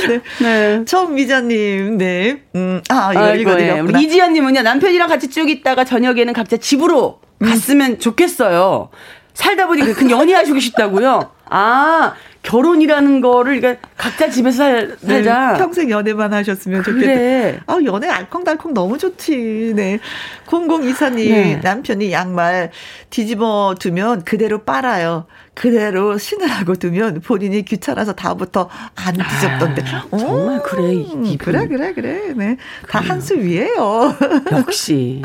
[0.09, 0.21] 네.
[0.41, 0.85] 네.
[0.85, 2.43] 처음미자님, 네.
[2.55, 3.99] 음, 아, 이거 읽어드렸구나.
[3.99, 7.47] 우리 이지연님은요, 남편이랑 같이 쭉 있다가 저녁에는 각자 집으로 음.
[7.49, 8.91] 갔으면 좋겠어요.
[9.35, 11.31] 살다 보니 그 연애하시고 싶다고요?
[11.51, 15.53] 아, 결혼이라는 거를 그러니까 각자 집에서 살, 네, 살자.
[15.53, 17.07] 네, 평생 연애만 하셨으면 좋겠다.
[17.07, 17.59] 그래.
[17.67, 19.73] 아, 연애 알콩달콩 너무 좋지.
[19.75, 19.99] 네.
[20.47, 21.61] 0024님, 네.
[21.63, 22.71] 남편이 양말
[23.11, 25.27] 뒤집어 두면 그대로 빨아요.
[25.57, 29.83] 그대로 신으라고 두면 본인이 귀찮아서 다음부터 안 뒤집던데.
[29.87, 30.92] 아, 정말 그래.
[30.92, 32.35] 이 그래, 그래, 그래.
[32.37, 32.57] 네.
[32.88, 34.14] 다 한 수 위에요.
[34.53, 35.23] 역시.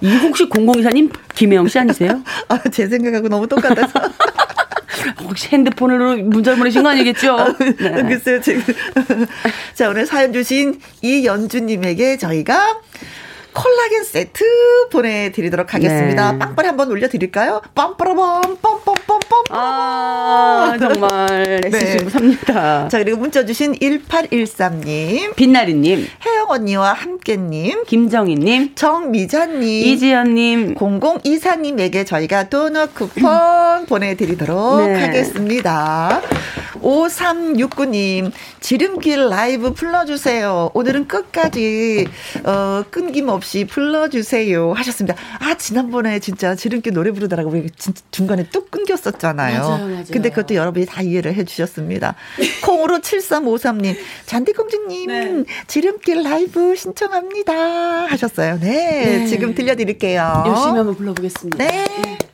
[0.00, 2.22] 이 혹시 0024님 김혜영 씨 아니세요?
[2.48, 3.92] 아, 제 생각하고 너무 똑같아서.
[5.20, 7.36] 혹시 핸드폰으로 문자 보내신 거 아니겠죠?
[7.58, 8.02] 네.
[8.02, 8.62] 글쎄요, 지금.
[9.74, 12.80] 자, 오늘 사연 주신 이연주님에게 저희가
[13.54, 14.44] 콜라겐 세트
[14.90, 16.32] 보내드리도록 하겠습니다.
[16.32, 16.38] 네.
[16.38, 17.62] 빵빠레 한번 올려드릴까요?
[17.74, 19.44] 빰빠라밤, 빰빰빰빰.
[19.50, 21.60] 아, 정말.
[21.70, 21.98] 네.
[22.08, 22.88] 삽니다.
[22.88, 25.36] 자, 그리고 문자 주신 1813님.
[25.36, 26.06] 빛나리님.
[26.26, 27.84] 혜영 언니와 함께님.
[27.84, 28.74] 김정희님.
[28.74, 29.62] 정미자님.
[29.62, 30.74] 이지연님.
[30.74, 35.00] 0024님에게 저희가 도넛 쿠폰 보내드리도록 네.
[35.00, 36.20] 하겠습니다.
[36.84, 40.70] 5369님, 지름길 라이브 불러주세요.
[40.74, 42.06] 오늘은 끝까지,
[42.44, 44.72] 어, 끊김없이 불러주세요.
[44.72, 45.16] 하셨습니다.
[45.40, 47.68] 아, 지난번에 진짜 지름길 노래 부르다라고 우리
[48.10, 49.60] 중간에 뚝 끊겼었잖아요.
[49.60, 50.04] 맞아요, 맞아요.
[50.10, 52.14] 근데 그것도 여러분이 다 이해를 해 주셨습니다.
[52.64, 55.44] 콩으로 7353님, 잔디공주님, 네.
[55.66, 57.52] 지름길 라이브 신청합니다.
[58.06, 58.58] 하셨어요.
[58.60, 59.26] 네, 네.
[59.26, 60.44] 지금 들려드릴게요.
[60.46, 61.58] 열심히 한번 불러보겠습니다.
[61.58, 61.86] 네.
[62.02, 62.33] 네.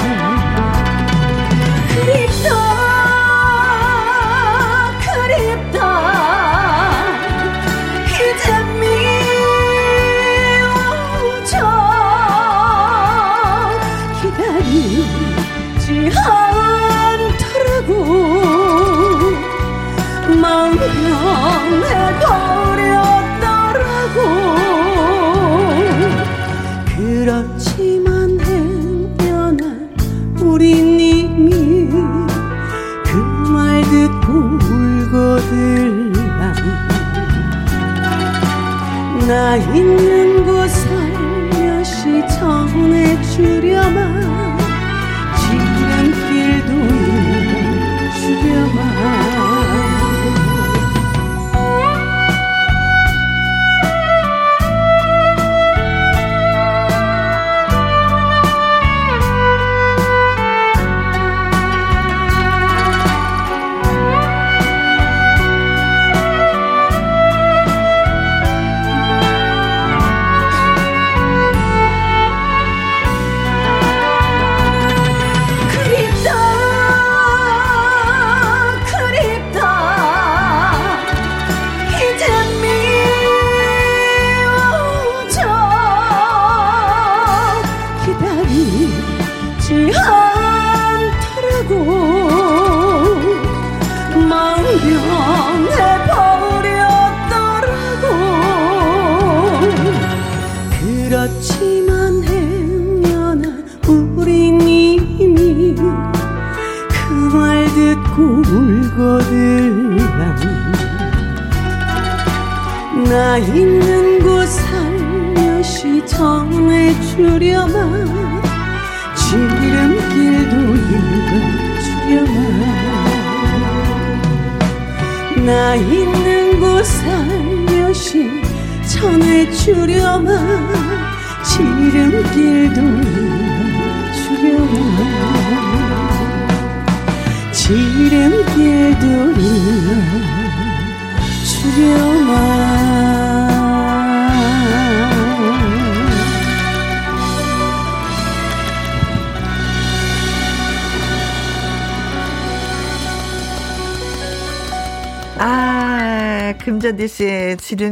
[39.57, 43.70] 있는 곳 살며시 전해주려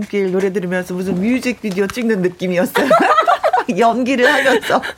[0.10, 2.90] 지름길 노래 들으면서 무슨 뮤직비디오 찍는 느낌이었어요.
[3.78, 4.82] 연기를 하면서.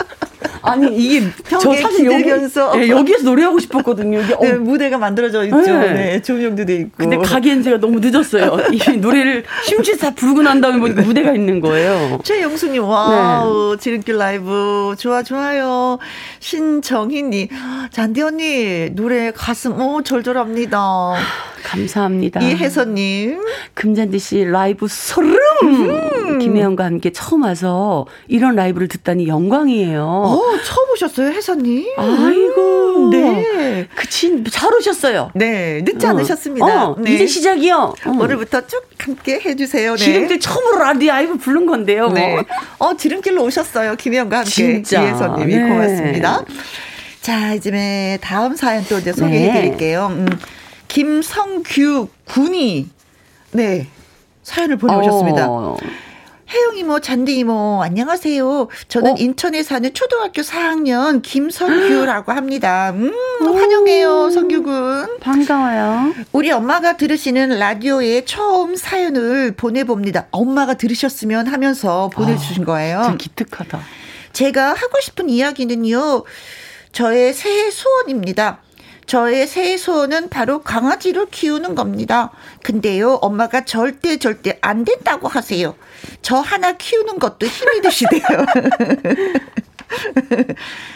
[0.63, 2.69] 아니 이게 저 사실 기대면서.
[2.69, 4.21] 여기, 네, 여기에서 노래하고 싶었거든요.
[4.21, 4.59] 이게 네, 어.
[4.59, 5.57] 무대가 만들어져 있죠.
[5.57, 5.93] 네.
[5.93, 6.91] 네, 조명도 돼 있고.
[6.97, 8.57] 근데 가기엔 제가 너무 늦었어요.
[8.71, 12.19] 이 노래를 심취 다 부르고 난 다음에 보니까 무대가 있는 거예요.
[12.23, 13.81] 최영수님, 와우, 네.
[13.81, 15.97] 지름길 라이브 좋아 좋아요.
[16.39, 17.47] 신정희님,
[17.91, 21.15] 잔디 언니 노래 가슴 어 절절합니다.
[21.63, 22.41] 감사합니다.
[22.41, 23.41] 이혜선님.
[23.73, 25.37] 금잔디 씨 라이브 소름!
[25.63, 26.39] 음.
[26.39, 30.03] 김혜영과 함께 처음 와서 이런 라이브를 듣다니 영광이에요.
[30.03, 31.85] 어, 처음 오셨어요, 혜선님?
[31.97, 32.97] 아이고.
[32.97, 33.87] 음, 네.
[33.95, 35.31] 그치, 잘 오셨어요.
[35.35, 36.09] 네, 늦지 어.
[36.09, 36.89] 않으셨습니다.
[36.89, 37.13] 어, 네.
[37.13, 37.75] 이제 시작이요.
[38.05, 38.09] 어.
[38.09, 39.95] 오늘부터 쭉 함께 해주세요.
[39.95, 40.03] 네.
[40.03, 42.05] 지름길 처음으로 라디오 부른 건데요.
[42.07, 42.13] 뭐.
[42.13, 42.37] 네.
[42.79, 43.95] 어, 지름길로 오셨어요.
[43.95, 44.49] 김혜영과 함께.
[44.51, 45.03] 진짜.
[45.03, 45.69] 이혜선님이 네.
[45.69, 46.45] 고맙습니다.
[47.21, 50.09] 자, 이제 다음 사연 또 이제 소개해 드릴게요.
[50.09, 50.15] 네.
[50.15, 50.39] 음.
[50.91, 52.89] 김성규 군이
[53.51, 53.87] 네
[54.43, 55.47] 사연을 보내오셨습니다.
[55.49, 55.77] 어.
[56.49, 58.67] 혜영 이모, 잔디 이모, 안녕하세요.
[58.89, 59.15] 저는 어?
[59.17, 62.91] 인천에 사는 초등학교 4학년 김성규라고 합니다.
[62.93, 65.19] 음, 환영해요, 성규군.
[65.21, 66.13] 반가워요.
[66.33, 70.27] 우리 엄마가 들으시는 라디오에 처음 사연을 보내봅니다.
[70.31, 73.03] 엄마가 들으셨으면 하면서 보내주신 아, 거예요.
[73.05, 73.79] 좀 기특하다.
[74.33, 76.25] 제가 하고 싶은 이야기는요,
[76.91, 78.59] 저의 새해 소원입니다.
[79.05, 82.31] 저의 새해 소원은 바로 강아지를 키우는 겁니다.
[82.63, 85.75] 근데요, 엄마가 절대 절대 안 된다고 하세요.
[86.21, 88.21] 저 하나 키우는 것도 힘이 드시대요.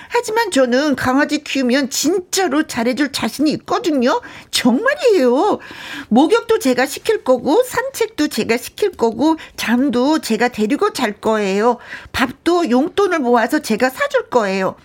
[0.09, 4.21] 하지만 저는 강아지 키우면 진짜로 잘해줄 자신이 있거든요.
[4.51, 5.59] 정말이에요.
[6.07, 11.77] 목욕도 제가 시킬 거고, 산책도 제가 시킬 거고, 잠도 제가 데리고 잘 거예요.
[12.13, 14.75] 밥도 용돈을 모아서 제가 사줄 거예요.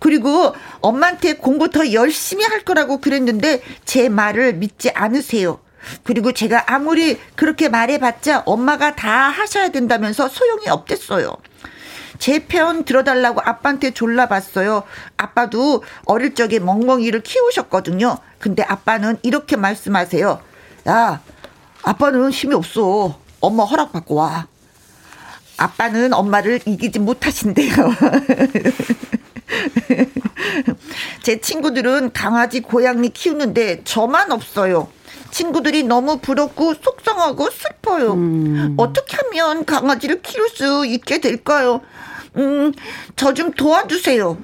[0.00, 5.60] 그리고 엄마한테 공부 더 열심히 할 거라고 그랬는데 제 말을 믿지 않으세요.
[6.02, 11.36] 그리고 제가 아무리 그렇게 말해봤자 엄마가 다 하셔야 된다면서 소용이 없댔어요.
[12.18, 14.82] 제 편 들어달라고 아빠한테 졸라봤어요.
[15.16, 18.16] 아빠도 어릴 적에 멍멍이를 키우셨거든요.
[18.38, 20.40] 근데 아빠는 이렇게 말씀하세요.
[20.88, 21.20] 야,
[21.82, 23.18] 아빠는 힘이 없어.
[23.40, 24.46] 엄마 허락받고 와.
[25.58, 27.72] 아빠는 엄마를 이기지 못하신대요.
[31.22, 34.88] 제 친구들은 강아지, 고양이 키우는데 저만 없어요.
[35.30, 38.12] 친구들이 너무 부럽고 속상하고 슬퍼요.
[38.14, 38.74] 음.
[38.76, 41.80] 어떻게 하면 강아지를 키울 수 있게 될까요?
[42.36, 42.72] 음,
[43.16, 44.38] 저 좀 도와주세요.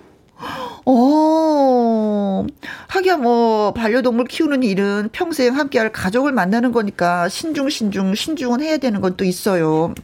[0.84, 2.44] 어,
[2.88, 9.00] 하기야 뭐, 반려동물 키우는 일은 평생 함께할 가족을 만나는 거니까 신중, 신중, 신중은 해야 되는
[9.00, 9.94] 건 또 있어요.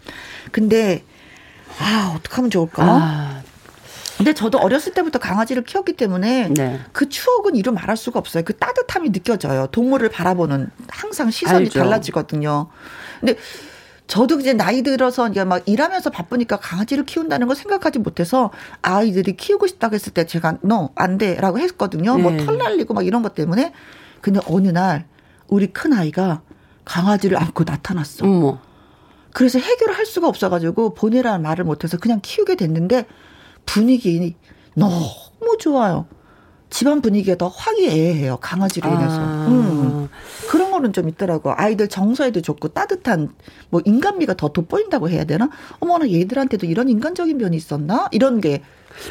[0.52, 1.02] 근데,
[1.80, 2.84] 아, 어떡하면 좋을까?
[2.84, 3.42] 아,
[4.18, 6.80] 근데 저도 어렸을 때부터 강아지를 키웠기 때문에 네.
[6.92, 8.42] 그 추억은 이루 말할 수가 없어요.
[8.44, 9.68] 그 따뜻함이 느껴져요.
[9.68, 11.78] 동물을 바라보는 항상 시선이 알죠.
[11.78, 12.66] 달라지거든요.
[13.20, 13.36] 근데
[14.08, 18.50] 저도 이제 나이 들어서 이제 막 일하면서 바쁘니까 강아지를 키운다는 걸 생각하지 못해서
[18.82, 22.18] 아이들이 키우고 싶다고 했을 때 제가 너안 돼라고 했거든요.
[22.18, 22.38] 뭐 네.
[22.38, 23.72] 뭐털 날리고 막 이런 것 때문에.
[24.20, 25.06] 근데 어느 날
[25.46, 26.42] 우리 큰 아이가
[26.84, 28.26] 강아지를 안고 나타났어.
[28.26, 28.58] 어머.
[29.32, 33.06] 그래서 해결을 할 수가 없어가지고 보내라는 말을 못해서 그냥 키우게 됐는데
[33.68, 34.34] 분위기
[34.74, 36.06] 너무 좋아요.
[36.70, 38.38] 집안 분위기가 더 화기애애해요.
[38.38, 39.16] 강아지로 인해서.
[39.18, 39.46] 아.
[39.48, 40.08] 음.
[40.48, 41.52] 그런 거는 좀 있더라고.
[41.54, 43.34] 아이들 정서에도 좋고 따뜻한
[43.70, 45.50] 뭐 인간미가 더 돋보인다고 해야 되나?
[45.80, 48.08] 어머나 얘들한테도 이런 인간적인 면이 있었나?
[48.12, 48.62] 이런 게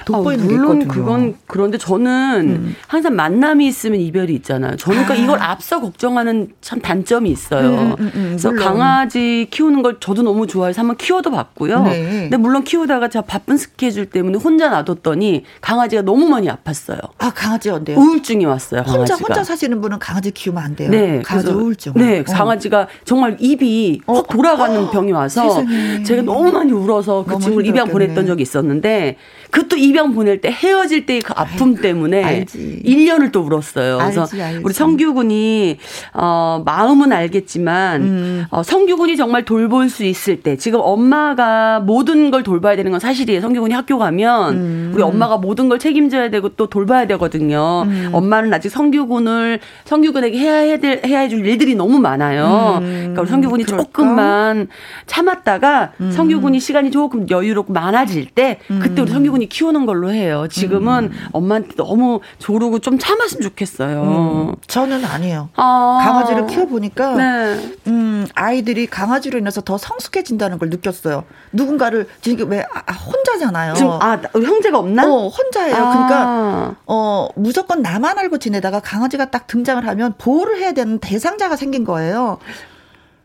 [0.05, 0.87] 돋보이는 아, 물론 있거든요.
[0.87, 2.75] 그건 그런데 저는 음.
[2.87, 4.75] 항상 만남이 있으면 이별이 있잖아요.
[4.75, 5.17] 저는 그러니까 아.
[5.17, 7.69] 이걸 앞서 걱정하는 참 단점이 있어요.
[7.69, 8.65] 음, 음, 음 그래서 물론.
[8.65, 11.83] 강아지 키우는 걸 저도 너무 좋아해서 한번 키워도 봤고요.
[11.83, 12.03] 네.
[12.21, 16.99] 근데 물론 키우다가 제가 바쁜 스케줄 때문에 혼자 놔뒀더니 강아지가 너무 많이 아팠어요.
[17.17, 17.97] 아 강아지 언데요?
[17.97, 18.83] 우울증이 왔어요.
[18.83, 18.99] 강아지가.
[18.99, 20.89] 혼자 혼자 사시는 분은 강아지 키우면 안 돼요.
[20.89, 21.93] 네, 가족 우울증.
[21.95, 22.23] 네, 어.
[22.23, 24.15] 강아지가 정말 입이 어.
[24.15, 24.91] 확 돌아가는 어.
[24.91, 26.03] 병이 와서 세상에.
[26.03, 29.17] 제가 너무 많이 울어서 그 친구를 입양 보냈던 적이 있었는데
[29.51, 32.81] 그것도 입양 보낼 때 헤어질 때그 아픔 때문에 알지.
[32.85, 33.97] 1년을 또 울었어요.
[33.99, 34.61] 그래서 알지, 알지.
[34.63, 35.77] 우리 성규군이
[36.13, 38.45] 어 마음은 알겠지만 음.
[38.49, 43.39] 어 성규군이 정말 돌볼 수 있을 때 지금 엄마가 모든 걸 돌봐야 되는 건 사실이에요.
[43.39, 44.91] 성규군이 학교 가면 음.
[44.93, 47.83] 우리 엄마가 모든 걸 책임져야 되고 또 돌봐야 되거든요.
[47.87, 48.09] 음.
[48.11, 52.79] 엄마는 아직 성규군을 성규군에게 해야 해야 될 해야 해줄 일들이 너무 많아요.
[52.81, 52.97] 음.
[53.13, 53.83] 그러니까 우리 성규군이 그럴까?
[53.85, 54.67] 조금만
[55.05, 56.11] 참았다가 음.
[56.11, 60.47] 성규군이 시간이 조금 여유롭고 많아질 때 그때 우리 성규군 충분히 키우는 걸로 해요.
[60.49, 61.27] 지금은 음.
[61.33, 64.03] 엄마한테 너무 조르고 좀 참았으면 좋겠어요.
[64.03, 64.55] 음.
[64.67, 65.49] 저는 아니에요.
[65.55, 66.01] 아.
[66.03, 67.75] 강아지를 키워보니까 네.
[67.87, 71.25] 음, 아이들이 강아지로 인해서 더 성숙해진다는 걸 느꼈어요.
[71.51, 73.73] 누군가를 지금 왜 아, 아, 혼자잖아요.
[73.73, 75.05] 지금 아 형제가 없나?
[75.05, 75.75] 어 혼자예요.
[75.75, 75.91] 아.
[75.91, 81.83] 그러니까 어 무조건 나만 알고 지내다가 강아지가 딱 등장을 하면 보호를 해야 되는 대상자가 생긴
[81.83, 82.39] 거예요.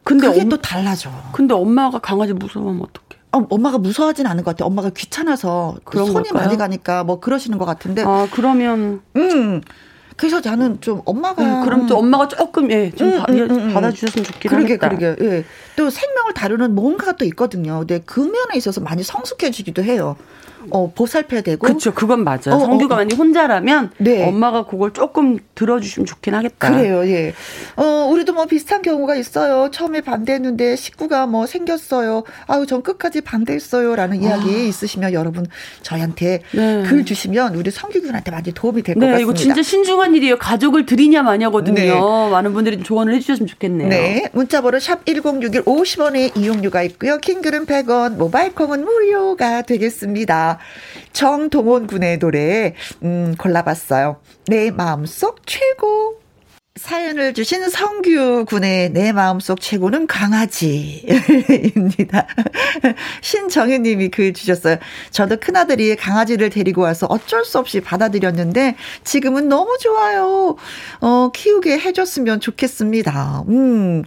[0.05, 1.11] 근데 그게 엄, 또 달라져.
[1.33, 3.12] 근데 엄마가 강아지 무서우면 어떡해?
[3.33, 4.67] 어, 엄마가 무서워하진 않은 것 같아요.
[4.67, 6.33] 엄마가 귀찮아서 그 손이 걸까요?
[6.35, 8.03] 많이 가니까 뭐 그러시는 것 같은데.
[8.05, 9.01] 아 그러면.
[9.17, 9.61] 음.
[10.17, 13.75] 그래서 저는 좀 엄마가 음, 그럼 또 엄마가 조금 예좀 음, 음, 음, 음.
[13.75, 14.57] 받아주셨으면 좋겠다.
[14.57, 15.45] 그러게 그러게 예.
[15.77, 17.79] 또 생명을 다루는 뭔가가 또 있거든요.
[17.81, 20.17] 근데 그 면에 있어서 많이 성숙해지기도 해요.
[20.71, 21.67] 어, 보살펴야 되고.
[21.67, 21.93] 그렇죠.
[21.93, 22.53] 그건 맞아요.
[22.55, 23.01] 어, 성규가 어, 어.
[23.01, 24.27] 만약 혼자라면 네.
[24.27, 26.71] 엄마가 그걸 조금 들어주시면 좋긴 하겠다.
[26.71, 27.07] 그래요.
[27.09, 27.35] 예.
[27.77, 29.71] 어, 우리도 뭐 비슷한 경우가 있어요.
[29.71, 32.25] 처음에 반대했는데 식구가 뭐 생겼어요.
[32.47, 34.59] 아유, 전 끝까지 반대했어요라는 이야기 아.
[34.59, 35.47] 있으시면 여러분
[35.83, 36.83] 저희한테 네.
[36.87, 39.23] 글 주시면 우리 성규군한테 많이 도움이 될것 네, 같습니다.
[39.23, 40.39] 이거 진짜 신중 한 일이에요.
[40.39, 41.75] 가족을 드리냐 마냐거든요.
[41.75, 42.31] 네.
[42.31, 43.89] 많은 분들이 좀 조언을 해 주셨으면 좋겠네요.
[43.89, 44.29] 네.
[44.33, 47.19] 문자 번호 샵 1061 50원의 이용료가 있고요.
[47.19, 50.59] 킹글은 100원, 모바일 콩은 무료가 되겠습니다.
[51.13, 54.17] 정동원 군의 노래 음, 골라봤어요.
[54.47, 56.22] 내 마음속 최고.
[56.77, 61.07] 사연을 주신 성규 군의 내 마음속 최고는 강아지입니다.
[63.21, 64.79] 신정혜 님이 글 주셨어요.
[65.11, 70.57] 저도 큰아들이 강아지를 데리고 와서 어쩔 수 없이 받아들였는데 지금은 너무 좋아요.
[71.03, 73.45] 어, 키우게 해줬으면 좋겠습니다.
[73.49, 74.05] 음.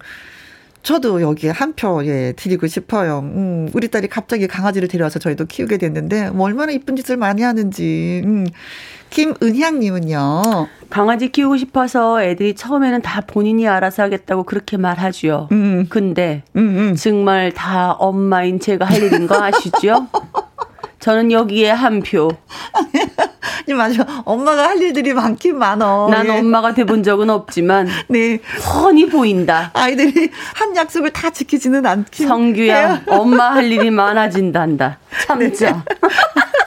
[0.81, 3.19] 저도 여기에 한 표, 예, 드리고 싶어요.
[3.19, 8.21] 음, 우리 딸이 갑자기 강아지를 데려와서 저희도 키우게 됐는데, 뭐 얼마나 이쁜 짓을 많이 하는지.
[8.23, 8.45] 음.
[9.15, 10.67] 김은향님은요.
[10.89, 15.47] 강아지 키우고 싶어서 애들이 처음에는 다 본인이 알아서 하겠다고 그렇게 말하죠.
[15.53, 15.85] 음.
[15.89, 16.59] 근데, 음,
[16.91, 16.95] 음.
[16.95, 20.07] 정말 다 엄마인 제가 할 일인 거 아시죠?
[20.99, 22.29] 저는 여기에 한 표.
[23.77, 24.05] 맞아.
[24.25, 26.09] 엄마가 할 일들이 많긴 많어.
[26.09, 26.31] 난 예.
[26.31, 27.87] 엄마가 돼본 적은 없지만.
[28.09, 28.39] 네.
[28.63, 29.71] 뻔히 보인다.
[29.73, 32.99] 아이들이 한 약속을 다 지키지는 않긴 성규야, 해요.
[33.07, 34.97] 엄마 할 일이 많아진단다.
[35.25, 35.71] 참자.
[35.71, 35.83] 네.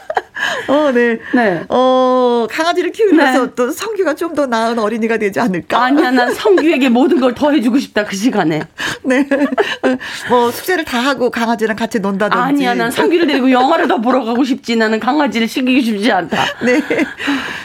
[0.68, 1.18] 어, 네.
[1.34, 1.62] 네.
[1.68, 3.52] 어, 강아지를 키우면서 네.
[3.56, 5.82] 또 성규가 좀 더 나은 어린이가 되지 않을까?
[5.84, 8.62] 아니야, 난 성규에게 모든 걸 더 해주고 싶다, 그 시간에.
[9.02, 9.26] 네.
[10.30, 12.40] 뭐, 숙제를 다 하고 강아지랑 같이 논다든지.
[12.40, 14.76] 아니야, 난 성규를 데리고 영화를 더 보러 가고 싶지.
[14.76, 16.44] 나는 강아지를 시키기 쉽지 않다.
[16.64, 16.82] 네.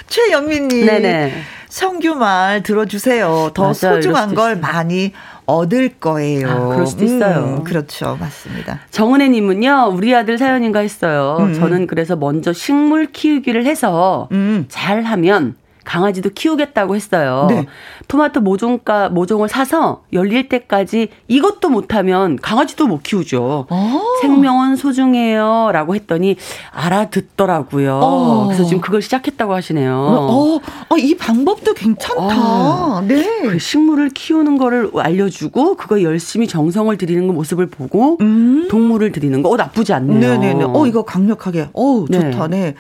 [0.08, 0.86] 최연민님.
[0.86, 1.34] 네네.
[1.70, 3.52] 성규 말 들어주세요.
[3.56, 5.12] 더 맞아요, 소중한 걸 많이
[5.46, 6.50] 얻을 거예요.
[6.50, 7.58] 아, 그럴 수도 있어요.
[7.60, 8.18] 음, 그렇죠.
[8.20, 8.82] 맞습니다.
[8.92, 11.38] 정은혜 님은요, 우리 아들 사연인가 했어요.
[11.40, 11.54] 음.
[11.54, 14.66] 저는 그래서 먼저 식물 키우기를 해서 음.
[14.70, 17.48] 잘하면 강아지도 키우겠다고 했어요.
[17.50, 17.66] 네.
[18.08, 23.68] 토마토 모종가 모종을 사서 열릴 때까지 이것도 못하면 강아지도 못 키우죠.
[23.70, 23.74] 오.
[23.74, 24.02] 어.
[24.22, 26.38] 생명은 소중해요라고 했더니
[26.72, 27.92] 알아듣더라고요.
[27.92, 28.04] 오.
[28.04, 28.46] 어.
[28.48, 29.94] 그래서 지금 그걸 시작했다고 하시네요.
[29.94, 30.56] 어,
[30.90, 32.36] 어, 이 방법도 괜찮다.
[32.36, 33.02] 어.
[33.08, 33.24] 네.
[33.42, 38.68] 그 식물을 키우는 거를 알려주고 그거 열심히 정성을 들이는 그 모습을 보고 음.
[38.70, 40.20] 동물을 들이는 거 어, 나쁘지 않네요.
[40.20, 40.66] 네네네.
[40.74, 41.70] 어 이거 강력하게.
[41.74, 42.48] 어 좋다.
[42.48, 42.54] 네.
[42.54, 42.76] 네.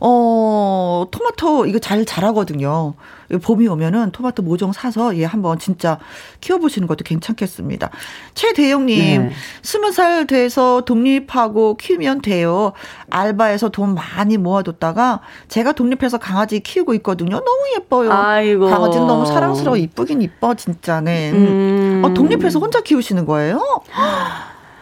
[0.00, 2.94] 어, 토마토 이거 잘 자라거든요.
[3.42, 5.98] 봄이 오면은 토마토 모종 사서 예, 한번 진짜
[6.40, 7.90] 키워보시는 것도 괜찮겠습니다.
[8.34, 9.30] 최대영님,
[9.62, 9.92] 스무 네.
[9.92, 12.72] 살 돼서 독립하고 키우면 돼요.
[13.10, 17.36] 알바에서 돈 많이 모아뒀다가 제가 독립해서 강아지 키우고 있거든요.
[17.36, 18.12] 너무 예뻐요.
[18.12, 18.66] 아이고.
[18.70, 21.30] 강아지는 너무 사랑스러워 이쁘긴 이뻐 진짜 네.
[21.32, 22.02] 음.
[22.04, 23.60] 어, 독립해서 혼자 키우시는 거예요?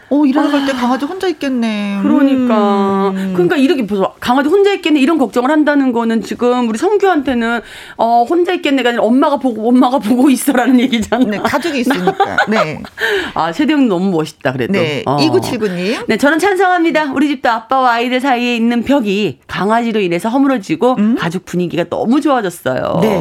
[0.09, 0.77] 어, 일하러 갈때 아.
[0.77, 1.99] 강아지 혼자 있겠네.
[2.03, 3.09] 그러니까.
[3.11, 3.33] 음.
[3.35, 4.13] 그러니까 이렇게 보소.
[4.21, 5.01] 강아지 혼자 있겠네.
[5.01, 7.61] 이런 걱정을 한다는 거는 지금 우리 성규한테는
[7.97, 11.25] 어, 혼자 있겠네가 아니라 엄마가 보고 엄마가 보고 있어라는 얘기잖아.
[11.25, 12.37] 네, 가족이 있으니까.
[12.49, 12.81] 네.
[13.35, 14.75] 아, 세대형 너무 멋있다 그래도.
[14.75, 15.03] 네.
[15.07, 15.17] 어.
[15.17, 16.05] 2979님.
[16.07, 17.13] 네, 저는 찬성합니다.
[17.13, 21.17] 우리 집도 아빠와 아이들 사이에 있는 벽이 강아지로 인해서 허물어지고 음?
[21.19, 23.01] 가족 분위기가 너무 좋아졌어요.
[23.03, 23.19] 네.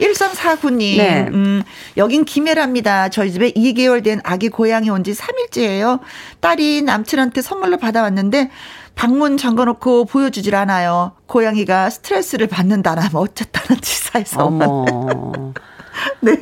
[0.00, 0.96] 1349님.
[0.98, 1.26] 네.
[1.32, 1.62] 음,
[1.96, 3.08] 여긴 김혜라입니다.
[3.08, 6.00] 저희 집에 2개월 된 아기 고양이 온 지 3일째예요.
[6.40, 8.50] 딸이 남친한테 선물로 받아왔는데
[8.94, 11.12] 방문 잠궈놓고 보여주질 않아요.
[11.26, 14.50] 고양이가 스트레스를 받는다나 뭐 어쨌다는 지사에서.
[16.20, 16.36] 네.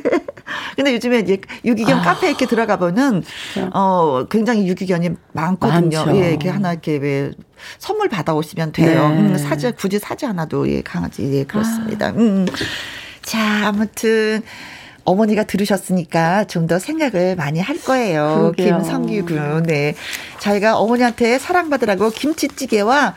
[0.75, 2.01] 근데 요즘에 이제 유기견 아.
[2.01, 3.23] 카페 이렇게 들어가 보면
[3.73, 6.05] 어 굉장히 유기견이 많거든요.
[6.05, 6.17] 많죠.
[6.17, 7.31] 예, 이렇게 하나 이렇게 왜
[7.77, 9.09] 선물 받아오시면 돼요.
[9.09, 9.19] 네.
[9.19, 12.07] 음, 사지 굳이 사지 않아도 예 강아지 예 그렇습니다.
[12.07, 12.11] 아.
[12.11, 12.45] 음.
[13.21, 14.43] 자 아무튼
[15.05, 18.51] 어머니가 들으셨으니까 좀 더 생각을 많이 할 거예요.
[18.55, 18.77] 그러게요.
[18.79, 19.63] 김성규 군.
[19.63, 19.93] 네.
[20.39, 23.13] 저희가 어머니한테 사랑받으라고 김치찌개와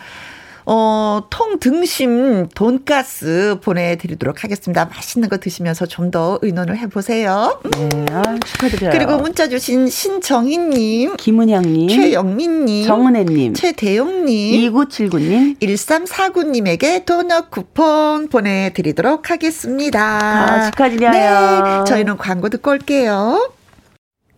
[0.70, 4.84] 어, 통등심 돈가스 보내드리도록 하겠습니다.
[4.84, 7.60] 맛있는 거 드시면서 좀 더 의논을 해보세요.
[7.76, 8.92] 네, 아, 축하드려요.
[8.92, 20.00] 그리고 문자 주신 신정희님, 김은영님, 최영민님, 정은혜님, 최대용님, 2979님, 1349님에게 도넛 쿠폰 보내드리도록 하겠습니다.
[20.02, 21.10] 아, 축하드려요.
[21.10, 23.50] 네, 저희는 광고 듣고 올게요.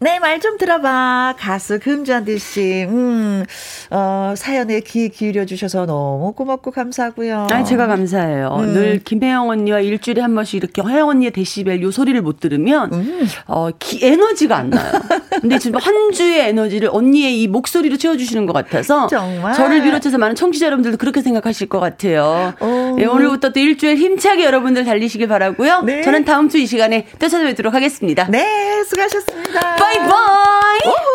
[0.02, 1.34] 네, 말 좀 들어봐.
[1.38, 2.86] 가수 금주한디 씨.
[2.88, 3.44] 음,
[3.90, 7.48] 어, 사연에 귀 기울여 주셔서 너무 고맙고 감사하고요.
[7.50, 8.56] 아니, 제가 감사해요.
[8.60, 8.72] 음.
[8.72, 13.26] 늘 김혜영 언니와 일주일에 한 번씩 이렇게 혜영 언니의 데시벨 요 소리를 못 들으면, 음.
[13.46, 14.90] 어, 기, 에너지가 안 나요.
[15.42, 19.06] 근데 지금 한 주의 에너지를 언니의 이 목소리로 채워 주시는 것 같아서.
[19.08, 19.52] 정말.
[19.52, 22.54] 저를 비롯해서 많은 청취자 여러분들도 그렇게 생각하실 것 같아요.
[23.00, 25.82] 네, 오늘부터 또 일주일 힘차게 여러분들 달리시길 바라고요.
[25.82, 26.02] 네.
[26.02, 28.26] 저는 다음 주 이 시간에 또 찾아뵙도록 하겠습니다.
[28.28, 29.76] 네, 수고하셨습니다.
[29.76, 31.09] 바이바이.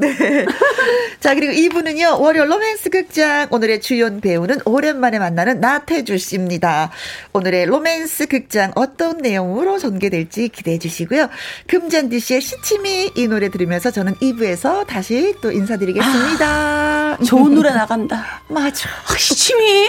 [0.00, 0.46] 네.
[1.20, 3.48] 자, 그리고 이분은요, 월요 로맨스 극장.
[3.50, 6.90] 오늘의 주연 배우는 오랜만에 만나는 나태주 씨입니다.
[7.32, 11.28] 오늘의 로맨스 극장 어떤 내용으로 전개될지 기대해 주시고요.
[11.66, 16.46] 금잔디 씨의 시치미 이 노래 들으면서 저는 2부에서 다시 또 인사드리겠습니다.
[16.46, 18.42] 아, 좋은 노래 나간다.
[18.48, 18.88] 맞아.
[18.88, 19.88] 아, 시치미.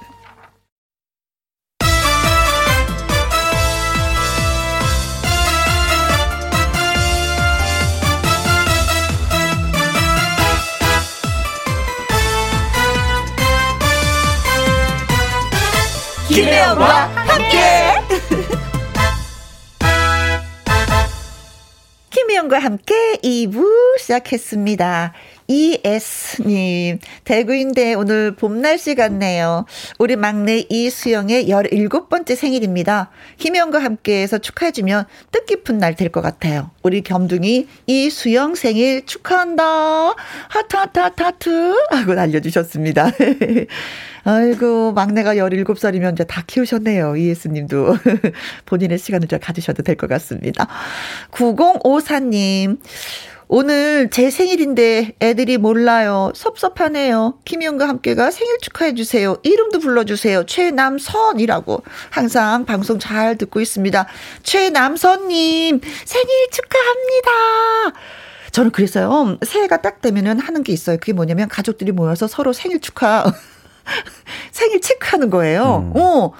[16.40, 17.58] 김혜영과 함께.
[22.08, 23.62] 김혜영과 함께 2부
[23.98, 25.12] 시작했습니다.
[25.50, 29.64] ES님, 대구인데 오늘 봄 날씨 같네요.
[29.98, 33.10] 우리 막내 이수영의 17번째 생일입니다.
[33.38, 36.70] 김혜영과 함께해서 축하해주면 뜻깊은 날 될 것 같아요.
[36.84, 39.64] 우리 겸둥이 이수영 생일 축하한다.
[40.48, 41.74] 하트, 하트, 하트, 하트.
[41.90, 43.10] 하고 날려주셨습니다.
[44.24, 47.16] 아이고, 막내가 17살이면 이제 다 키우셨네요.
[47.16, 47.96] 이예스 님도.
[48.66, 50.68] 본인의 시간을 좀 가지셔도 될 것 같습니다.
[51.32, 52.78] 9054님.
[53.52, 56.30] 오늘 제 생일인데 애들이 몰라요.
[56.36, 57.34] 섭섭하네요.
[57.44, 59.38] 김희영과 함께가 생일 축하해주세요.
[59.42, 60.46] 이름도 불러주세요.
[60.46, 61.82] 최남선이라고.
[62.10, 64.06] 항상 방송 잘 듣고 있습니다.
[64.44, 67.98] 최남선님, 생일 축하합니다.
[68.52, 69.36] 저는 그랬어요.
[69.44, 70.98] 새해가 딱 되면은 하는 게 있어요.
[70.98, 73.24] 그게 뭐냐면 가족들이 모여서 서로 생일 축하.
[74.52, 75.90] 생일 체크하는 거예요.
[75.92, 76.00] 음.
[76.00, 76.32] 어.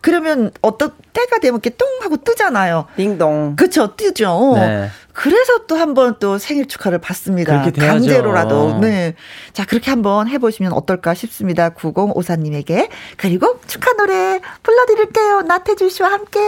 [0.00, 2.86] 그러면 어떤 때가 되면 이렇게 똥 하고 뜨잖아요.
[2.96, 3.56] 띵동.
[3.56, 4.52] 그쵸, 뜨죠.
[4.56, 4.88] 네.
[5.12, 7.62] 그래서 또 한 번 또 생일 축하를 받습니다.
[7.72, 8.78] 강제로라도.
[8.80, 9.14] 네.
[9.52, 11.70] 자, 그렇게 한번 해보시면 어떨까 싶습니다.
[11.70, 12.88] 9054님에게.
[13.16, 15.42] 그리고 축하 노래 불러드릴게요.
[15.42, 16.38] 나태주 씨와 함께.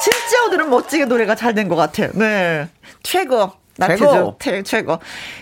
[0.00, 2.10] 진짜 오늘은 멋지게 노래가 잘 된 것 같아요.
[2.14, 2.68] 네.
[3.02, 3.52] 최고.
[3.80, 4.36] 최고.
[4.38, 4.98] 최, 최고.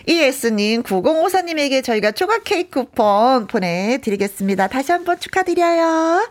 [0.06, 4.68] ES님, 9054님에게 저희가 초각 케이크 쿠폰 보내드리겠습니다.
[4.68, 6.28] 다시 한번 축하드려요.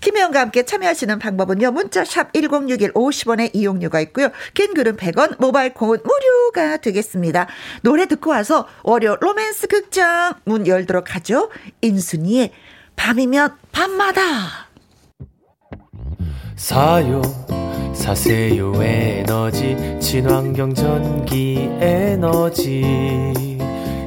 [0.00, 1.72] 김혜영과 함께 참여하시는 방법은요.
[1.72, 4.28] 문자샵 1061 50원의 이용료가 있고요.
[4.54, 7.48] 긴 글은 100원, 모바일 콩은 무료가 되겠습니다.
[7.82, 11.50] 노래 듣고 와서 월요 로맨스 극장 문 열도록 하죠.
[11.80, 12.52] 인순이의
[12.96, 14.68] 밤이면 밤마다.
[16.56, 17.22] 사요.
[17.92, 19.76] 사세요 에너지.
[20.00, 22.82] 친환경 전기 에너지.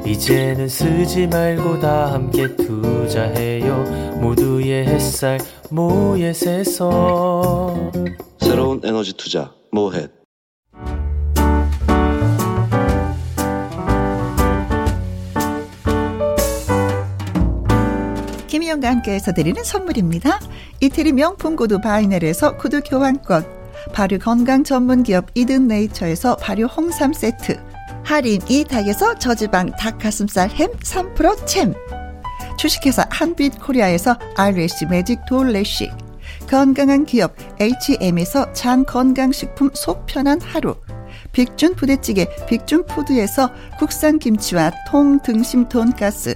[0.05, 4.19] 이제는 쓰지 말고 다 함께 투자해요.
[4.19, 6.43] 모두의 햇살 모예에서.
[8.39, 10.11] 새로운 에너지 투자 모햇
[18.47, 20.39] 김희영과 함께해서 드리는 선물입니다.
[20.79, 27.59] 이태리 명품 구두 바이넬에서 구두 교환권 발효 건강 전문 기업 이든 네이처에서 발효 홍삼 세트.
[28.03, 31.73] 할인 이 닭에서 저지방 닭 가슴살 햄 3% 챔.
[32.57, 35.89] 주식회사 한빛 코리아에서 eyelash magic 돌래시.
[36.49, 40.75] 건강한 기업 H&M에서 장 건강식품 속 편한 하루.
[41.31, 46.35] 빅준 부대찌개 빅준 푸드에서 국산 김치와 통 등심 돈가스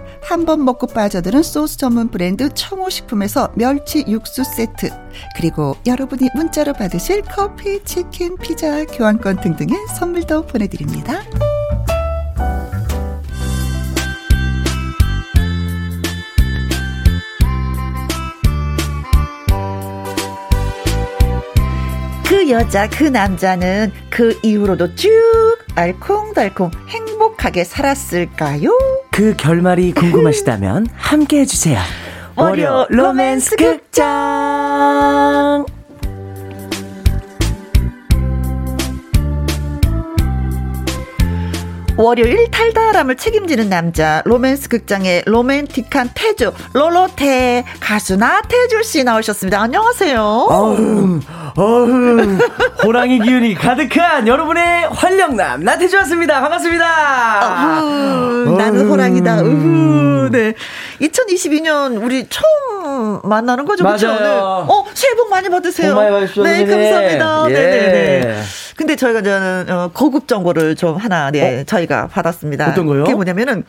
[0.21, 4.89] 한 번 먹고 빠져드는 소스 전문 브랜드 청호식품에서 멸치 육수 세트
[5.35, 11.21] 그리고 여러분이 문자로 받으실 커피, 치킨, 피자, 교환권 등등의 선물도 보내드립니다.
[22.27, 25.11] 그 여자, 그 남자는 그 이후로도 쭉
[25.75, 28.71] 알콩달콩 행복하게 살았을까요?
[29.11, 31.77] 그 결말이 궁금하시다면 함께 해주세요.
[32.35, 35.20] 월요 로맨스 극장!
[42.01, 49.61] 월요일 탈달함을 책임지는 남자 로맨스 극장의 로맨틱한 태주 로로테 가수 나태주 씨 나오셨습니다.
[49.61, 50.19] 안녕하세요.
[50.19, 51.21] 어흥,
[51.55, 52.39] 어흥,
[52.83, 56.41] 호랑이 기운이 가득한 여러분의 활력남 나태주 왔습니다.
[56.41, 57.79] 반갑습니다.
[57.79, 59.41] 어후, 나는 호랑이다.
[59.43, 60.53] 우후, 네.
[61.01, 64.07] 2022년 우리 처음 만나는 거죠, 그렇죠?
[64.07, 64.19] 맞아요.
[64.19, 64.73] 네.
[64.73, 65.93] 어, 새해 복 많이 받으세요.
[65.93, 66.89] 복 많이 받으십시오, 네, 선생님.
[67.19, 67.45] 감사합니다.
[67.49, 67.53] 예.
[67.53, 68.41] 네, 네, 네.
[68.75, 72.69] 근데 저희가 저는 어, 고급 정보를 좀 하나 네, 저희가 받았습니다.
[72.69, 73.03] 어떤 거요?
[73.03, 73.63] 그게 뭐냐면은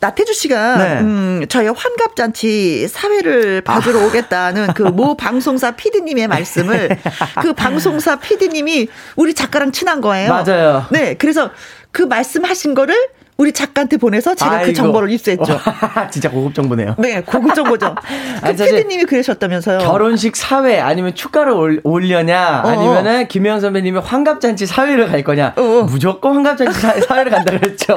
[0.00, 1.00] 나태주 씨가 네.
[1.00, 4.06] 음, 저희 환갑 잔치 사회를 봐주러 아.
[4.06, 6.98] 오겠다는 그 모 방송사 PD님의 말씀을
[7.40, 10.30] 그 방송사 PD님이 우리 작가랑 친한 거예요.
[10.30, 10.86] 맞아요.
[10.90, 11.50] 네, 그래서
[11.92, 12.96] 그 말씀하신 거를
[13.42, 14.72] 우리 작가한테 보내서 제가 그 아이고.
[14.72, 15.58] 정보를 입수했죠.
[16.12, 16.94] 진짜 고급 정보네요.
[16.98, 17.92] 네, 고급 정보죠.
[18.44, 19.78] 그 PD님이 그러셨다면서요.
[19.80, 22.68] 결혼식 사회 아니면 축가를 올, 올려냐 어.
[22.68, 25.62] 아니면은 김영 선배님이 환갑잔치 사회를 갈 거냐 어.
[25.88, 27.96] 무조건 환갑잔치 사, 사회를 간다 그랬죠.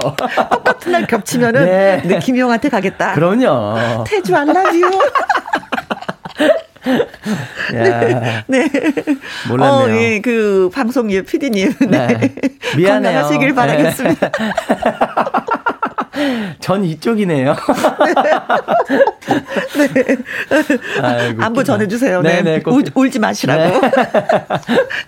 [0.52, 2.02] 똑같은 날 겹치면은 네.
[2.04, 3.14] 네, 김용한테 가겠다.
[3.14, 4.04] 그럼요.
[4.08, 4.82] 태주 알라뷰.
[7.76, 8.70] 야, 네.
[9.50, 9.96] 몰랐네요.
[9.96, 11.74] 어, 예, 그 방송 예 PD님.
[11.90, 12.08] 네.
[12.08, 12.34] 네.
[12.78, 13.22] 미안해요.
[13.24, 13.56] 건강하시길 네.
[13.56, 14.32] 바라겠습니다.
[16.60, 17.56] 전 이쪽이네요.
[21.02, 21.64] 아이고, 안부.
[21.64, 22.22] 전해주세요.
[22.22, 22.42] 네.
[22.42, 22.74] 네네, 꼭.
[22.76, 23.82] 울, 울지 마시라고.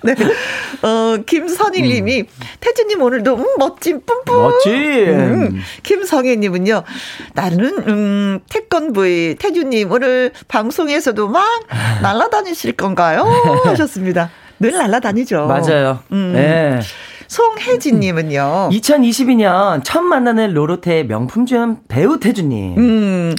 [0.03, 0.13] 네.
[0.83, 2.25] 어, 김선일 님이,
[2.59, 4.41] 태주님 오늘도, 음, 멋진 뿜뿜.
[4.41, 4.73] 멋진.
[5.09, 6.83] 음, 김성혜님은요,
[7.33, 11.43] 나는, 음, 태권부의 태주님 오늘 방송에서도 막
[12.01, 13.23] 날아다니실 건가요?
[13.65, 14.29] 하셨습니다.
[14.59, 15.45] 늘 날아다니죠.
[15.47, 15.99] 맞아요.
[16.11, 16.33] 음.
[16.33, 16.79] 네.
[17.27, 22.77] 송혜진님은요, 2022년 처음 만나는 로로테의 명품 주연 배우 태주님.
[22.77, 23.35] 음,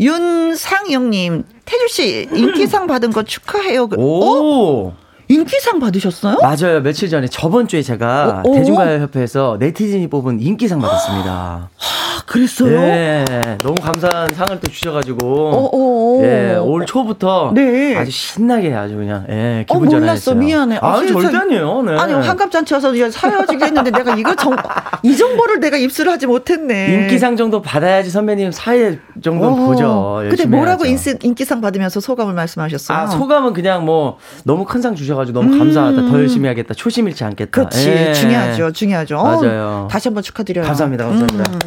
[0.00, 3.88] 윤상영님, 태주씨, 인기상 받은 거 축하해요.
[3.88, 4.00] 그- 어?
[4.02, 4.92] 오.
[5.28, 6.38] 인기상 받으셨어요?
[6.42, 6.82] 맞아요.
[6.82, 8.54] 며칠 전에 저번 주에 제가 어, 어?
[8.54, 11.30] 대중가요협회에서 네티즌이 뽑은 인기상 받았습니다.
[11.30, 12.78] 아, 그랬어요?
[12.80, 13.24] 네,
[13.62, 16.22] 너무 감사한 상을 또 주셔가지고, 어, 어.
[16.24, 17.96] 예, 올 초부터 네.
[17.96, 20.00] 아주 신나게 아주 그냥 예, 어, 기분 몰랐어.
[20.00, 20.34] 전환했어요.
[20.34, 20.78] 미안해.
[20.82, 21.22] 아, 세상에.
[21.22, 21.82] 절대 아니에요.
[21.82, 21.96] 네.
[21.96, 24.54] 아니, 환갑잔치여서 이제 사회지기 했는데 내가 이거 정,
[25.02, 26.94] 이 정보를 내가 입수를 하지 못했네.
[26.94, 29.66] 인기상 정도 받아야지 선배님 사회 정도는 어.
[29.66, 30.20] 보죠.
[30.28, 30.84] 근데 뭐라고.
[30.86, 32.98] 인기, 인기상 받으면서 소감을 말씀하셨어요?
[32.98, 36.02] 아, 소감은 그냥 뭐 너무 큰 상 주셔 가지고 너무 감사하다.
[36.08, 36.72] 더 열심히 하겠다.
[36.74, 37.48] 초심 잃지 않겠다.
[37.48, 37.50] 음.
[37.50, 37.88] 그렇지.
[37.90, 38.12] 예.
[38.14, 38.72] 중요하죠.
[38.72, 39.18] 중요하죠.
[39.18, 39.88] 어, 맞아요.
[39.90, 40.64] 다시 한번 축하드려요.
[40.66, 41.04] 감사합니다.
[41.06, 41.52] 감사합니다.
[41.52, 41.58] 음.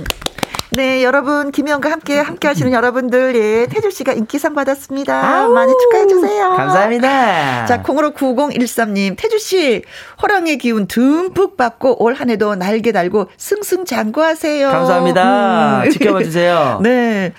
[0.74, 5.50] 네, 여러분, 김희영과 함께, 함께 하시는 여러분들, 예, 태주 씨가 인기상 받았습니다.
[5.50, 6.50] 많이 축하해 주세요.
[6.52, 7.66] 감사합니다.
[7.66, 9.84] 자, 콩으로 9013님, 태주 씨,
[10.22, 14.70] 호랑의 기운 듬뿍 받고 올 한 해도 날개 달고 승승장구하세요.
[14.70, 15.84] 감사합니다.
[15.84, 15.90] 음.
[15.90, 16.80] 지켜봐 주세요.
[16.84, 17.34] 네.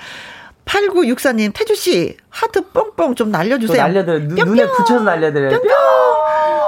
[0.64, 3.82] 8964님, 태주 씨, 하트 뽕뽕 좀또 날려주세요.
[3.82, 4.18] 날려드려.
[4.44, 5.50] 눈에 붙여서 날려드려요.
[5.50, 6.61] 뿅뿅뿅뿅.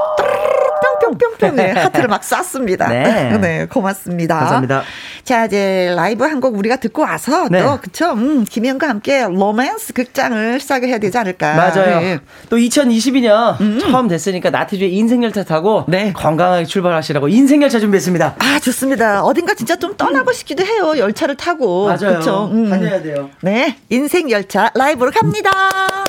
[1.39, 2.89] 네, 하트를 막 쐈습니다.
[2.89, 3.39] 네.
[3.41, 4.39] 네, 고맙습니다.
[4.39, 4.82] 감사합니다.
[5.24, 7.62] 자, 이제 라이브 한 곡 우리가 듣고 와서 네.
[7.62, 8.12] 또, 그쵸?
[8.12, 11.55] 음, 김현과 함께 로맨스 극장을 시작을 해야 되지 않을까.
[11.55, 12.01] 맞아요.
[12.01, 12.18] 네.
[12.51, 16.12] 또 2022년 처음 됐으니까 나태주의 인생열차 타고 네.
[16.12, 18.35] 건강하게 출발하시라고 인생열차 준비했습니다.
[18.39, 19.22] 아, 좋습니다.
[19.22, 20.95] 어딘가 진짜 좀 떠나고 싶기도 해요.
[20.99, 21.87] 열차를 타고.
[21.87, 22.18] 맞아요.
[22.18, 22.51] 그쵸?
[22.53, 22.68] 음.
[22.68, 23.30] 다녀야 돼요.
[23.41, 25.51] 네, 인생 열차 라이브로 갑니다.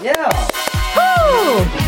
[0.04, 0.10] 예.
[0.12, 1.85] 후!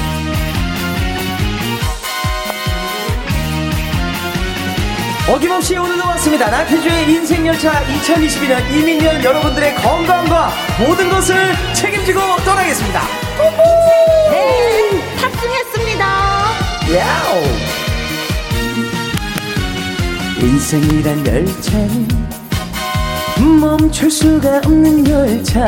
[5.30, 6.49] 어김없이 오늘도 왔습니다.
[6.49, 11.36] 나태주의 인생열차 2022년 이민년 여러분들의 건강과 모든 것을
[11.73, 13.01] 책임지고 떠나겠습니다.
[14.32, 16.05] 네, 탑승했습니다.
[16.95, 17.43] 야우.
[20.39, 22.07] 인생이란 열차는
[23.59, 25.67] 멈출 수가 없는 열차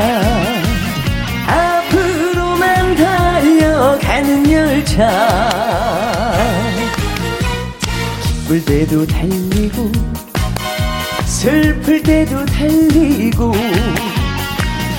[1.47, 6.08] 앞으로만 달려가는 열차
[8.49, 9.91] 기쁠 때도 달리고
[11.23, 13.53] 슬플 때도 달리고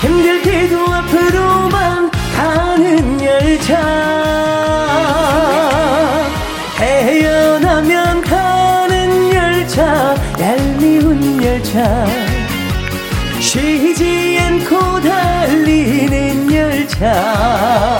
[0.00, 3.76] 힘들 때도 앞으로만 가는 열차.
[6.78, 12.06] 태어나면 가는 열차 얄미운 열차.
[13.40, 17.99] 쉬지 않고 달리는 열차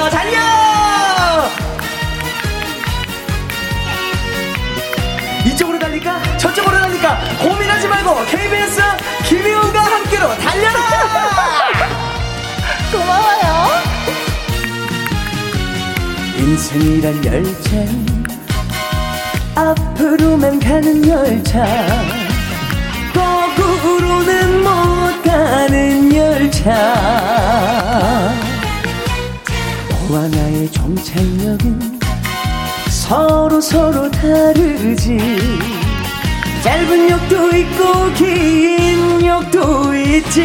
[8.03, 8.81] 말고 KBS
[9.25, 10.79] 김희원과 함께로 달려라!
[12.91, 13.81] 고마워요.
[16.37, 18.25] 인생이란 열차는
[19.55, 21.63] 앞으로만 가는 열차
[23.13, 26.71] 거꾸로는 못 가는 열차.
[30.09, 31.99] 너와 나의 종착역은
[32.89, 35.17] 서로 서로 다르지
[36.63, 40.41] 짧은 역도 있고 긴 역도 있지.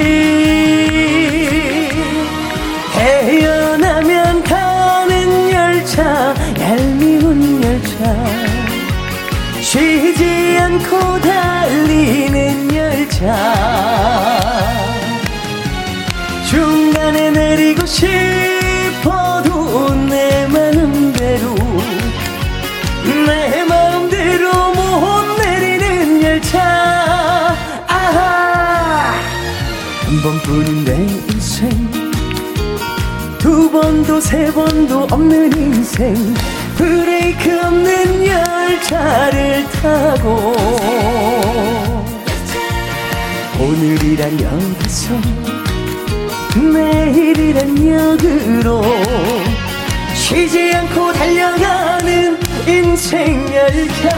[2.94, 8.24] 태어나면 가는 열차 얄미운 열차.
[9.60, 14.40] 쉬지 않고 달리는 열차.
[16.48, 18.45] 중간에 내리고 싶
[30.26, 30.96] 번뿐인 내
[31.30, 31.70] 인생.
[33.38, 36.16] 두 번도 세 번도 없는 인생.
[36.76, 40.56] 브레이크 없는 열차를 타고
[43.60, 45.14] 오늘이란 역에서
[46.56, 48.82] 내일이란 역으로
[50.12, 54.10] 쉬지 않고 달려가는 인생 열차.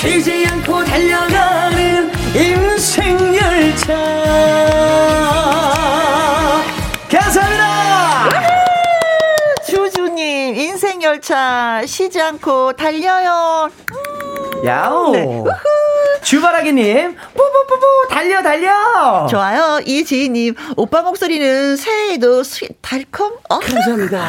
[0.00, 1.31] 쉬지 않고 달려
[11.22, 13.70] 열차 쉬지 않고 달려요.
[14.64, 15.12] 야오.
[15.12, 15.44] 네.
[16.22, 19.26] 주바라기님, 뽀뽀뽀뽀, 달려, 달려.
[19.30, 19.80] 좋아요.
[19.86, 23.34] 이지희님, 오빠 목소리는 새해에도 스 달콤?
[23.48, 23.58] 어?
[23.60, 24.20] 감사합니다.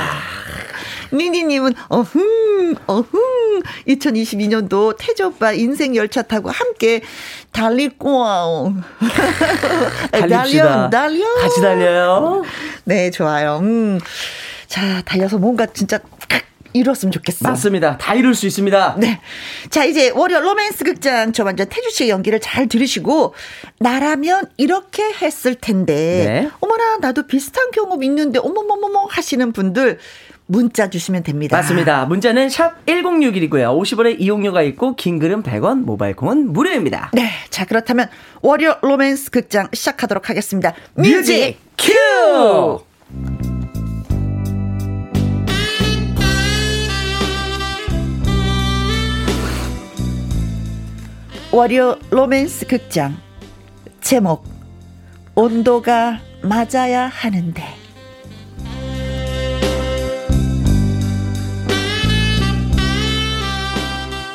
[1.12, 7.02] 니니님은 어흥 어흥 2022년도 태조 오빠 인생 열차 타고 함께
[7.52, 7.92] 달릴.
[10.12, 10.90] 달립시다.
[10.90, 11.36] 달려 달려.
[11.42, 12.44] 같이 달려요.
[12.86, 13.60] 네 좋아요.
[13.62, 14.00] 음.
[14.68, 16.00] 자 달려서 뭔가 진짜
[16.74, 17.48] 이뤘으면 좋겠어.
[17.48, 17.98] 맞습니다.
[17.98, 18.96] 다 이룰 수 있습니다.
[19.00, 19.20] 네.
[19.70, 23.34] 자, 이제 월요 로맨스 극장 저 먼저 태주 씨의 연기를 잘 들으시고
[23.80, 26.50] 나라면 이렇게 했을 텐데 네.
[26.60, 30.00] 어머나 나도 비슷한 경험 있는데 어머머머머 하시는 분들
[30.46, 31.56] 문자 주시면 됩니다.
[31.58, 32.06] 맞습니다.
[32.06, 33.80] 문자는 샵 1061이고요.
[33.80, 37.12] 50원의 이용료가 있고 긴 글은 100원, 모바일 콩은 무료입니다.
[37.14, 37.30] 네.
[37.50, 38.10] 자, 그렇다면
[38.42, 40.74] 월요 로맨스 극장 시작하도록 하겠습니다.
[40.96, 43.53] music 큐!
[51.54, 53.16] 월요 로맨스 극장
[54.02, 54.44] 제목
[55.36, 57.64] 온도가 맞아야 하는데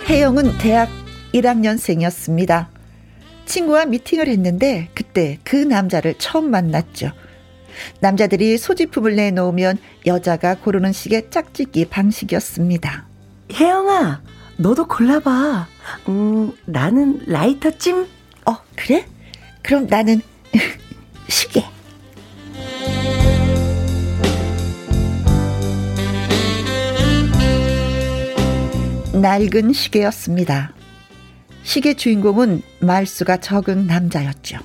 [0.09, 0.89] 혜영은 대학
[1.35, 2.69] 1학년생이었습니다.
[3.47, 7.11] 친구와 미팅을 했는데 그때 그 남자를 처음 만났죠.
[7.99, 13.09] 남자들이 소지품을 내놓으면 여자가 고르는 식의 짝짓기 방식이었습니다.
[13.55, 14.23] 혜영아
[14.57, 15.78] 너도 골라봐
[16.09, 18.07] 음 나는 라이터 찜
[18.47, 19.07] 어, 그래?
[19.62, 20.20] 그럼 나는
[21.28, 21.64] 시계.
[29.12, 30.72] 낡은 시계였습니다.
[31.62, 34.59] 시계 주인공은 말수가 적은 남자였죠.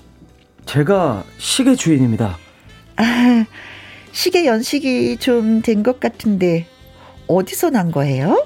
[0.66, 2.38] 제가 시계 주인입니다.
[2.96, 3.46] 아,
[4.12, 6.68] 시계 연식이 좀 된 것 같은데
[7.28, 8.46] 어디서 난 거예요?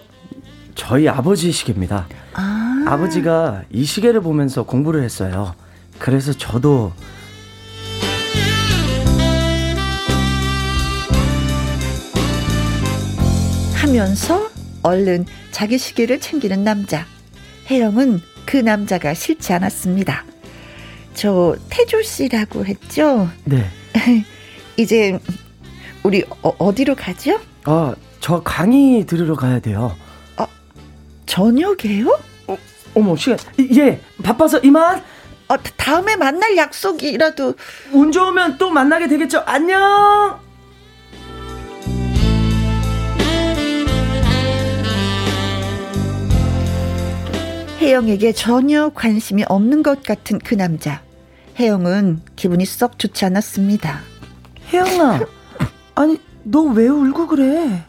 [0.76, 2.08] 저희 아버지 시계입니다.
[2.88, 2.94] 아.
[2.94, 5.54] 아버지가 이 시계를 보면서 공부를 했어요.
[6.00, 6.94] 그래서 저도
[13.76, 14.50] 하면서
[14.84, 17.06] 얼른 자기 시계를 챙기는 남자.
[17.70, 20.24] 혜영은 그 남자가 싫지 않았습니다.
[21.14, 23.28] 저 태조 씨라고 했죠?
[23.44, 23.66] 네.
[24.78, 25.20] 이제
[26.04, 27.40] 우리 어, 디로 가죠?
[27.66, 29.96] 아, 저 강의 들으러 가야 돼요.
[30.38, 30.48] 아,
[31.26, 32.18] 저녁에요?
[32.98, 33.38] 어, 어머, 시간.
[33.76, 35.04] 예, 바빠서 이만.
[35.50, 37.54] 어, 다음에 만날 약속이라도
[37.94, 39.44] 운 좋으면 또 만나게 되겠죠.
[39.46, 40.40] 안녕.
[47.80, 51.02] 혜영에게 전혀 관심이 없는 것 같은 그 남자.
[51.60, 54.00] 혜영은 기분이 썩 좋지 않았습니다.
[54.74, 55.22] 혜영아,
[55.96, 57.84] 아니 너 왜 울고 그래?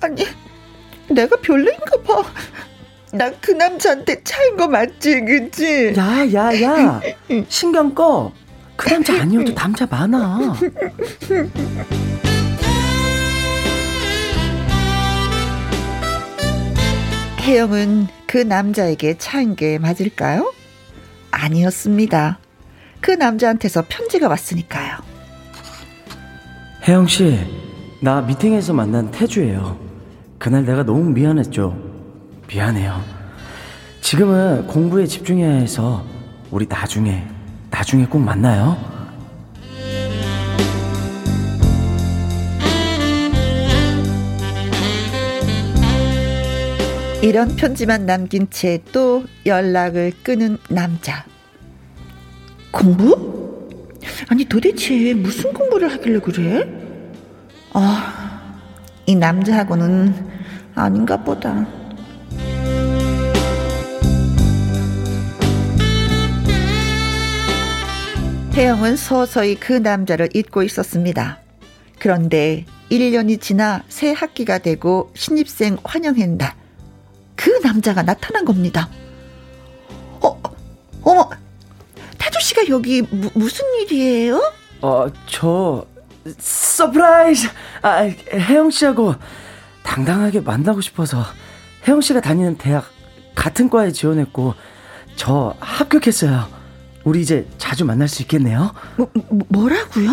[0.00, 0.24] 아니
[1.10, 2.22] 내가 별로인가 봐.
[3.16, 5.94] 나 그 남자한테 차인 거 맞지, 그치?
[5.96, 7.00] 야, 야, 야.
[7.48, 8.32] 신경 꺼.
[8.76, 10.54] 그 남자 아니어도 남자 많아.
[17.40, 20.52] 혜영은 그 남자에게 차인 게 맞을까요?
[21.30, 22.38] 아니었습니다.
[23.00, 24.96] 그 남자한테서 편지가 왔으니까요.
[26.88, 27.38] 혜영 씨,
[28.00, 29.78] 나 미팅에서 만난 태주예요.
[30.38, 31.85] 그날 내가 너무 미안했죠.
[32.48, 33.02] 미안해요.
[34.00, 36.04] 지금은 공부에 집중해야 해서
[36.50, 37.26] 우리 나중에,
[37.70, 38.76] 나중에 꼭 만나요.
[47.22, 51.24] 이런 편지만 남긴 채 또 연락을 끊은 남자.
[52.70, 53.68] 공부?
[54.28, 56.68] 아니 도대체 무슨 공부를 하길래 그래?
[57.72, 58.60] 아,
[59.06, 60.14] 이 남자하고는
[60.74, 61.66] 아닌가 보다.
[68.56, 71.40] 태영은 서서히 그 남자를 잊고 있었습니다.
[71.98, 76.56] 그런데 1년이 지나 새 학기가 되고 신입생 환영회 날
[77.34, 78.88] 그 남자가 나타난 겁니다.
[80.22, 80.40] 어,
[81.02, 81.28] 어머,
[82.16, 84.40] 태주 씨가 여기 무, 무슨 일이에요?
[84.80, 85.84] 어, 저
[86.38, 87.48] surprise.
[87.82, 89.16] 아, 혜영 씨하고
[89.82, 91.22] 당당하게 만나고 싶어서
[91.86, 92.86] 혜영 씨가 다니는 대학
[93.34, 94.54] 같은 과에 지원했고
[95.14, 96.55] 저 합격했어요.
[97.06, 98.72] 우리 이제 자주 만날 수 있겠네요.
[98.96, 100.10] 뭐, 뭐 뭐라고요?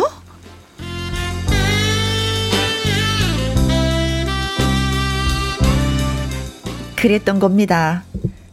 [6.95, 8.03] 그랬던 겁니다.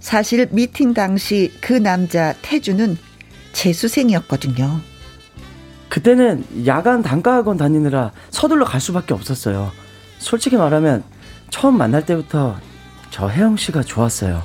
[0.01, 2.97] 사실 미팅 당시 그 남자 태주는
[3.53, 4.81] 재수생이었거든요.
[5.91, 9.71] 그때는 야간 단과학원 다니느라 서둘러 갈 수밖에 없었어요.
[10.19, 11.05] 솔직히 말하면
[11.51, 12.59] 처음 만날 때부터
[13.11, 14.43] 저 혜영 씨가 좋았어요.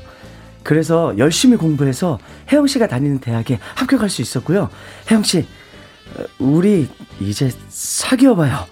[0.65, 2.17] 그래서 열심히 공부해서
[2.51, 4.71] 혜영 씨가 다니는 대학에 합격할 수 있었고요.
[5.11, 5.45] 혜영 씨,
[6.39, 6.89] 우리
[7.19, 8.65] 이제 사귀어봐요.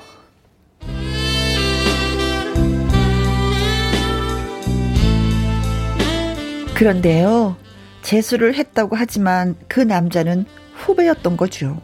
[6.73, 7.55] 그런데요,
[8.01, 11.79] 재수를 했다고 하지만 그 남자는 후배였던 거죠.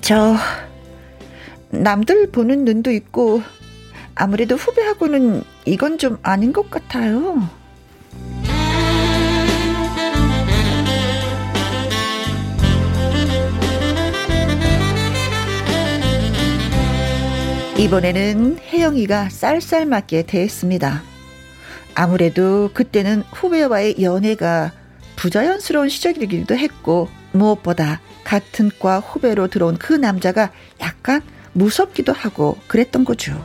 [0.00, 0.36] 저,
[1.70, 3.42] 남들 보는 눈도 있고,
[4.14, 7.65] 아무래도 후배하고는 이건 좀 아닌 것 같아요.
[17.78, 21.02] 이번에는 혜영이가 쌀쌀 맞게 대했습니다.
[21.94, 24.72] 아무래도 그때는 후배와의 연애가
[25.16, 30.50] 부자연스러운 시절이기도 했고 무엇보다 같은 과 후배로 들어온 그 남자가
[30.80, 31.22] 약간
[31.52, 33.44] 무섭기도 하고 그랬던 거죠.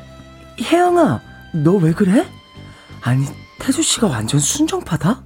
[0.62, 1.22] 혜영아,
[1.54, 2.26] 너 왜 그래?
[3.02, 3.26] 아니,
[3.60, 5.24] 태수 씨가 완전 순정파다?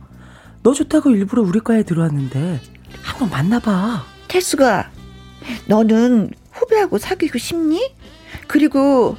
[0.64, 2.60] 너 좋다고 일부러 우리 과에 들어왔는데
[3.04, 4.04] 한번 만나봐.
[4.28, 4.90] 태수가
[5.68, 7.95] 너는 후배하고 사귀고 싶니?
[8.48, 9.18] 그리고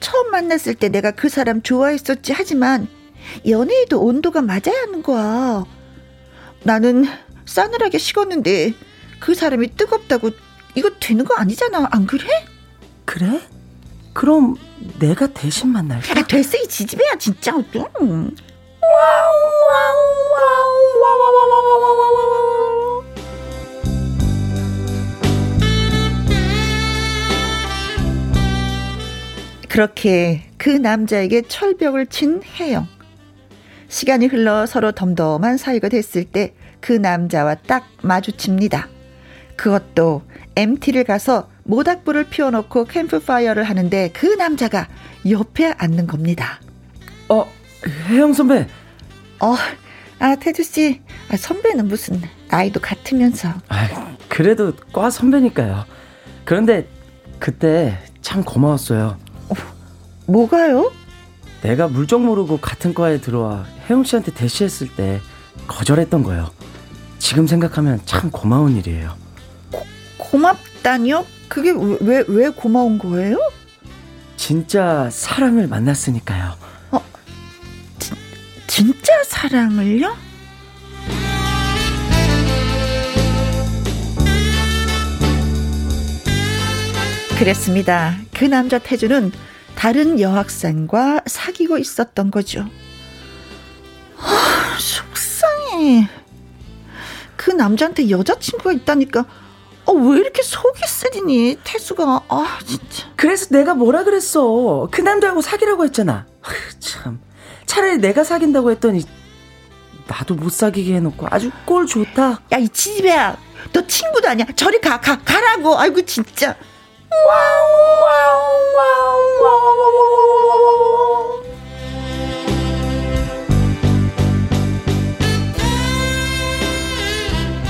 [0.00, 2.88] 처음 만났을 때 내가 그 사람 좋아했었지 하지만
[3.48, 5.64] 연애에도 온도가 맞아야 하는 거야.
[6.62, 7.06] 나는
[7.46, 8.74] 싸늘하게 식었는데
[9.20, 10.30] 그 사람이 뜨겁다고
[10.74, 11.88] 이거 되는 거 아니잖아.
[11.90, 12.26] 안 그래?
[13.04, 13.40] 그래?
[14.12, 14.56] 그럼
[14.98, 16.20] 내가 대신 만날까?
[16.20, 17.52] 아, 됐어 이 지지배야 진짜.
[17.72, 18.34] 좀.
[29.74, 32.86] 그렇게 그 남자에게 철벽을 친 혜영.
[33.88, 36.54] 시간이 흘러 서로 덤덤한 사이가 됐을 때
[36.84, 38.88] 그 남자와 딱 마주칩니다.
[39.56, 40.22] 그것도
[40.54, 44.86] MT를 가서 모닥불을 피워놓고 캠프파이어를 하는데 그 남자가
[45.30, 46.60] 옆에 앉는 겁니다.
[47.30, 47.50] 어,
[48.08, 48.66] 혜영 선배.
[49.40, 49.54] 어,
[50.18, 51.00] 아, 태주씨.
[51.30, 52.20] 아, 선배는 무슨
[52.50, 53.48] 나이도 같으면서.
[53.68, 55.86] 아, 그래도 과 선배니까요.
[56.44, 56.86] 그런데
[57.38, 59.16] 그때 참 고마웠어요.
[59.48, 59.54] 어,
[60.26, 60.92] 뭐가요?
[61.62, 65.20] 내가 물정 모르고 같은 과에 들어와 혜영 씨한테 대시했을 때
[65.66, 66.50] 거절했던 거예요.
[67.18, 69.16] 지금 생각하면 참 고마운 일이에요.
[69.70, 69.82] 고,
[70.18, 71.24] 고맙다니요?
[71.48, 73.38] 그게 왜, 왜 고마운 거예요?
[74.36, 76.54] 진짜 사랑을 만났으니까요.
[76.90, 77.00] 어,
[77.98, 78.12] 지,
[78.66, 80.14] 진짜 사랑을요?
[87.38, 88.16] 그랬습니다.
[88.32, 89.32] 그 남자 태주는
[89.74, 92.66] 다른 여학생과 사귀고 있었던 거죠.
[94.16, 96.08] 아, 속상해.
[97.36, 99.24] 그 남자한테 여자친구가 있다니까.
[99.86, 102.22] 어, 왜 이렇게 속이 쓰리니, 태수가.
[102.28, 103.08] 아, 진짜.
[103.16, 104.88] 그래서 내가 뭐라 그랬어.
[104.90, 106.26] 그 남자하고 사귀라고 했잖아.
[106.78, 107.20] 참.
[107.66, 109.04] 차라리 내가 사귄다고 했더니,
[110.06, 112.40] 나도 못 사귀게 해놓고 아주 꼴 좋다.
[112.52, 113.36] 야, 이 지지배야.
[113.72, 114.46] 너 친구도 아니야.
[114.56, 115.78] 저리 가, 가, 가라고.
[115.78, 116.56] 아이고, 진짜.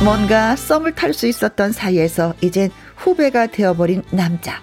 [0.05, 4.63] 뭔가 썸을 탈 수 있었던 사이에서 이젠 후배가 되어버린 남자.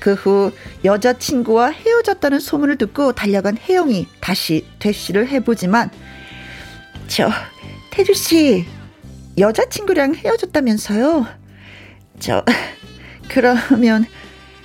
[0.00, 0.52] 그 후
[0.84, 5.90] 여자친구와 헤어졌다는 소문을 듣고 달려간 혜영이 다시 대시를 해보지만
[7.08, 7.30] 저
[7.90, 8.66] 태주씨
[9.38, 11.26] 여자친구랑 헤어졌다면서요?
[12.20, 12.44] 저
[13.28, 14.04] 그러면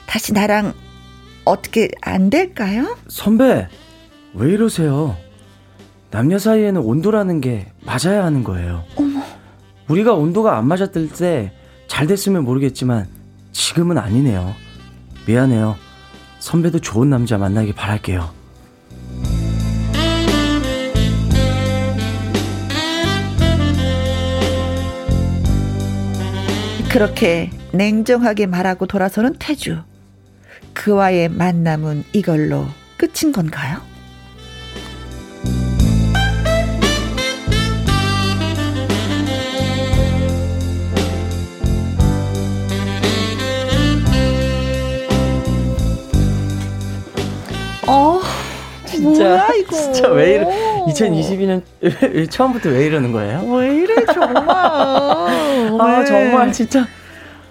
[0.05, 0.73] 다시 나랑
[1.45, 2.97] 어떻게 안 될까요?
[3.07, 3.67] 선배,
[4.33, 5.17] 왜 이러세요?
[6.11, 8.83] 남녀 사이에는 온도라는 게 맞아야 하는 거예요.
[8.95, 9.21] 어머.
[9.87, 13.07] 우리가 온도가 안 맞았을 때 잘 됐으면 모르겠지만
[13.51, 14.55] 지금은 아니네요.
[15.27, 15.75] 미안해요.
[16.39, 18.29] 선배도 좋은 남자 만나길 바랄게요.
[26.89, 29.79] 그렇게 냉정하게 말하고 돌아서는 태주.
[30.73, 32.65] 그와의 만남은 이걸로
[32.97, 33.77] 끝인 건가요?
[47.87, 48.19] 어,
[48.85, 49.75] 진짜, 뭐야 이거?
[49.75, 50.45] 진짜 왜 이래?
[50.87, 51.61] 2022년
[52.29, 53.41] 처음부터 왜 이러는 거예요?
[53.51, 54.45] 왜 이래 정말?
[54.47, 56.85] 아 정말 진짜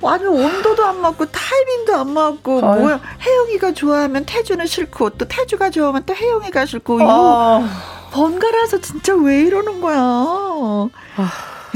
[0.02, 2.80] 아니 온도도 안 맞고 타이밍도 안 맞고 아유.
[2.80, 7.68] 뭐야 혜영이가 좋아하면 태주는 싫고 또 태주가 좋아하면 또 혜영이가 싫고 이거 아.
[8.12, 9.98] 번갈아서 진짜 왜 이러는 거야?
[9.98, 10.88] 아.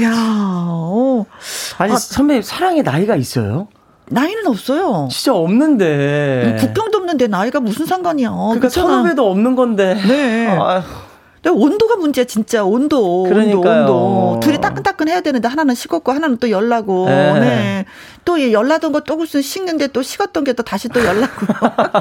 [0.01, 1.25] 야, 어.
[1.77, 3.67] 아니 아, 선배 사랑의 나이가 있어요?
[4.07, 5.07] 나이는 없어요.
[5.11, 6.57] 진짜 없는데.
[6.59, 8.29] 국경도 없는데 나이가 무슨 상관이야.
[8.31, 9.95] 그러니까 선후배도 없는 건데.
[10.07, 10.47] 네.
[10.47, 10.83] 아휴.
[11.51, 13.81] 온도가 문제야 진짜 온도 그러니까요.
[13.81, 13.93] 온도,
[14.31, 14.39] 온도.
[14.39, 17.39] 둘이 따끈따끈 해야 되는데 하나는 식었고 하나는 또 열나고 네.
[17.39, 17.85] 네.
[18.25, 21.45] 또 열나던 거또 무슨 식는데 또 식었던 게 또 다시 또 열나고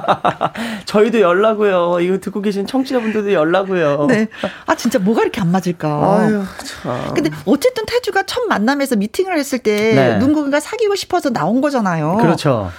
[0.86, 4.28] 저희도 열나고요 이거 듣고 계신 청취자분들도 열나고요 네
[4.66, 9.58] 아 진짜 뭐가 이렇게 안 맞을까 아유 참 근데 어쨌든 태주가 첫 만남에서 미팅을 했을
[9.58, 10.18] 때 네.
[10.18, 12.70] 누군가 사귀고 싶어서 나온 거잖아요 그렇죠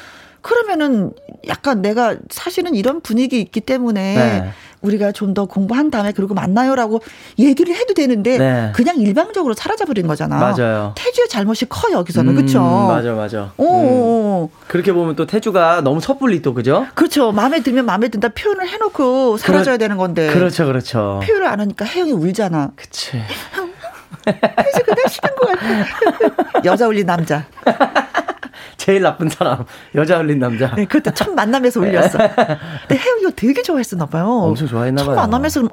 [0.41, 1.11] 그러면은
[1.47, 4.51] 약간 내가 사실은 이런 분위기 있기 때문에 네.
[4.83, 7.01] 우리가 좀 더 공부한 다음에 그리고 만나요라고
[7.39, 8.71] 얘기를 해도 되는데 네.
[8.75, 10.37] 그냥 일방적으로 사라져 버린 거잖아.
[10.37, 10.93] 맞아요.
[10.95, 12.61] 태주의 잘못이 커 여기서는 음, 그렇죠.
[12.61, 13.51] 맞아 맞아.
[13.57, 14.47] 오, 음.
[14.67, 16.85] 그렇게 보면 또 태주가 너무 섣불리 또 그죠?
[16.93, 17.31] 그렇죠.
[17.31, 20.31] 마음에 들면 마음에 든다 표현을 해놓고 사라져야 그러, 되는 건데.
[20.31, 21.19] 그렇죠 그렇죠.
[21.25, 22.71] 표현을 안 하니까 혜영이 울잖아.
[22.75, 23.13] 그치.
[24.23, 26.61] 그래서 그날 싫은 것 같아.
[26.65, 27.45] 여자 울린 남자.
[28.77, 29.65] 제일 나쁜 사람
[29.95, 30.73] 여자 흘린 남자.
[30.75, 32.17] 네, 그것도 첫 만남에서 울렸어.
[32.17, 34.27] 근데 혜영이가 되게 좋아했었나 봐요.
[34.27, 35.15] 엄청 좋아했나 봐요.
[35.15, 35.67] 첫 만남에서 어,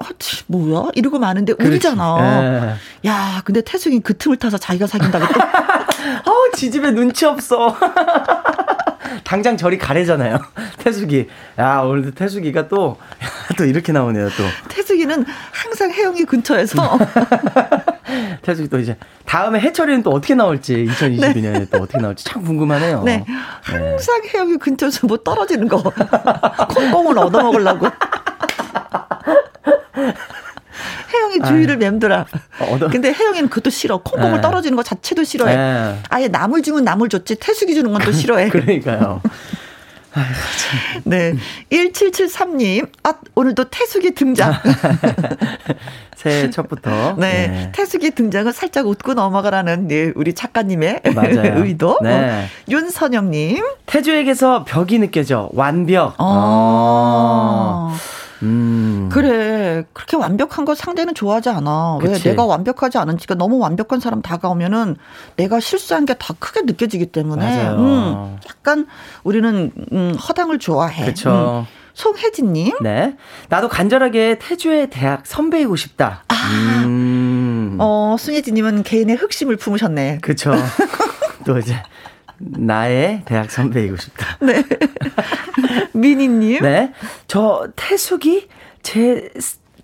[0.47, 2.41] 뭐야 이러고 마는데 울잖아.
[2.41, 3.09] 네.
[3.09, 5.41] 야, 근데 태숙이 그 틈을 타서 자기가 사귄다고 또.
[6.31, 7.77] 어, 지집에 눈치 없어.
[9.25, 10.39] 당장 저리 가래잖아요.
[10.79, 11.29] 태숙이.
[11.59, 12.97] 야, 오늘도 태숙이가 또,
[13.57, 14.45] 또 이렇게 나오네요, 또.
[14.69, 16.99] 태숙이는 항상 혜영이 근처에서.
[18.43, 18.97] 태숙이 또 이제,
[19.27, 21.67] 다음에 해철이는 또 어떻게 나올지, 2022년에 네.
[21.71, 23.03] 또 어떻게 나올지 참 궁금하네요.
[23.05, 23.25] 네.
[23.63, 24.29] 항상 네.
[24.35, 25.83] 혜영이 근처에서 뭐 떨어지는 거.
[26.69, 27.87] 콩콩을 얻어먹으려고.
[31.13, 32.25] 혜영이 주위를 맴돌아.
[32.61, 33.99] 어, 근데 혜영이는 그것도 싫어.
[33.99, 34.41] 콩콩을 네.
[34.41, 35.57] 떨어지는 거 자체도 싫어해.
[35.57, 35.99] 네.
[36.09, 38.49] 아예 남을 주면 남을 줬지 태숙이 주는 건 또 싫어해.
[38.49, 39.21] 그러니까요.
[41.05, 41.35] 네.
[41.71, 44.55] 1773님, 아, 오늘도 태숙이 등장.
[46.17, 47.15] 새해 첫부터.
[47.17, 47.49] 네.
[47.49, 47.73] 네.
[47.75, 51.01] 태숙이 등장을 살짝 웃고 넘어가라는 네, 우리 작가님의.
[51.57, 51.99] 의도.
[52.03, 52.45] 네.
[52.45, 52.45] 어.
[52.69, 53.63] 윤선영님.
[53.87, 55.49] 태주에게서 벽이 느껴져.
[55.53, 56.15] 완벽.
[56.19, 57.89] 어.
[57.93, 57.97] 어.
[58.43, 59.09] 음.
[59.13, 59.85] 그래.
[59.93, 61.99] 그렇게 완벽한 거 상대는 좋아하지 않아.
[62.03, 62.29] 왜 그치.
[62.29, 64.97] 내가 완벽하지 않은지가 너무 완벽한 사람 다가오면은
[65.37, 68.87] 내가 실수한 게더 크게 느껴지기 때문에 음, 약간
[69.25, 71.03] 우리는 음, 허당을 좋아해.
[71.05, 71.67] 그렇죠.
[71.67, 71.81] 음.
[71.95, 72.77] 송혜진님.
[72.83, 73.17] 네.
[73.49, 76.25] 나도 간절하게 태주의 대학 선배이고 싶다.
[76.29, 76.35] 아.
[76.85, 77.77] 음.
[77.79, 80.19] 어, 송혜진님은 개인의 흑심을 품으셨네.
[80.23, 80.55] 그렇죠.
[81.45, 81.77] 또 이제
[82.39, 84.39] 나의 대학 선배이고 싶다.
[84.41, 84.63] 네.
[85.93, 86.63] 미니님.
[86.63, 86.93] 네.
[87.27, 88.49] 저 태숙이
[88.83, 89.31] 제,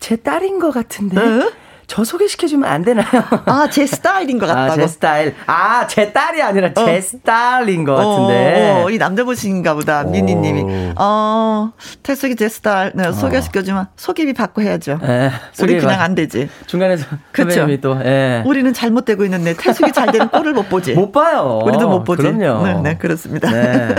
[0.01, 1.21] 제 딸인 것 같은데.
[1.21, 1.53] 어?
[1.87, 3.07] 저 소개시켜주면 안 되나요?
[3.47, 4.73] 아, 제 스타일인 것 같다고.
[4.73, 5.35] 아, 제 스타일.
[5.47, 7.01] 아, 제 딸이 아니라 제 어.
[7.01, 8.81] 스타일인 것 같은데.
[8.83, 10.95] 어, 어, 이 남자분이신가 보다, 미니님이.
[10.97, 11.73] 어,
[12.03, 12.93] 태숙이 제 스타일.
[12.95, 13.13] 네, 어.
[13.13, 14.99] 소개시켜주면 소개비 받고 해야죠.
[15.01, 15.31] 네,
[15.63, 16.49] 우리 그냥 안 되지.
[16.67, 17.67] 중간에서 그쵸?
[17.81, 17.97] 또.
[18.05, 18.43] 예.
[18.45, 20.95] 우리는 잘못되고 있는데 태숙이 잘 되는 꼴을 못 보지.
[20.95, 21.61] 못 봐요.
[21.65, 22.23] 우리도 못 보지.
[22.23, 22.65] 그럼요.
[22.65, 23.51] 네, 네 그렇습니다.
[23.51, 23.95] 네.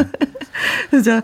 [1.03, 1.21] 자,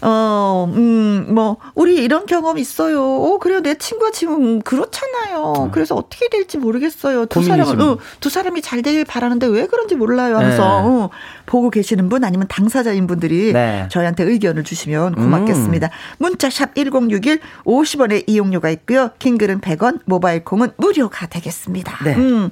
[0.00, 3.02] 어, 음, 뭐, 우리 이런 경험 있어요.
[3.02, 3.60] 어, 그래요.
[3.60, 5.52] 내 친구가 지금 그렇잖아요.
[5.66, 5.70] 음.
[5.84, 7.26] 그래서 어떻게 될지 모르겠어요.
[7.26, 10.36] 두 사람은, 어, 두 사람이 잘 되길 바라는데 왜 그런지 몰라요.
[10.36, 10.88] 하면서, 네.
[10.88, 11.10] 어,
[11.44, 13.86] 보고 계시는 분 아니면 당사자인 분들이 네.
[13.90, 15.88] 저희한테 의견을 주시면 고맙겠습니다.
[15.88, 15.90] 음.
[16.18, 19.10] 문자샵 1061 50원의 이용료가 있고요.
[19.18, 22.02] 킹글은 100원, 모바일 콩은 무료가 되겠습니다.
[22.02, 22.16] 네.
[22.16, 22.50] 음.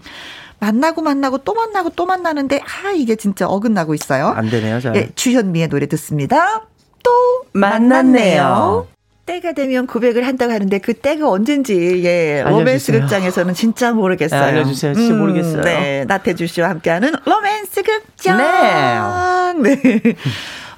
[0.58, 4.28] 만나고 만나고 또 만나고 또 만나는데 아 이게 진짜 어긋나고 있어요.
[4.28, 4.78] 안 되네요.
[4.78, 4.94] 잘.
[4.94, 6.66] 예, 주현미의 노래 듣습니다.
[7.02, 7.10] 또
[7.52, 8.86] 만났네요.
[9.24, 14.40] 때가 되면 고백을 한다고 하는데 그 때가 언젠지 예 로맨스 극장에서는 진짜 모르겠어요.
[14.40, 14.94] 네, 알려주세요.
[14.94, 15.62] 진짜 음, 모르겠어요.
[15.62, 18.38] 네 나태주 씨와 함께하는 로맨스 극장.
[18.38, 19.74] 네.
[19.74, 20.00] 네.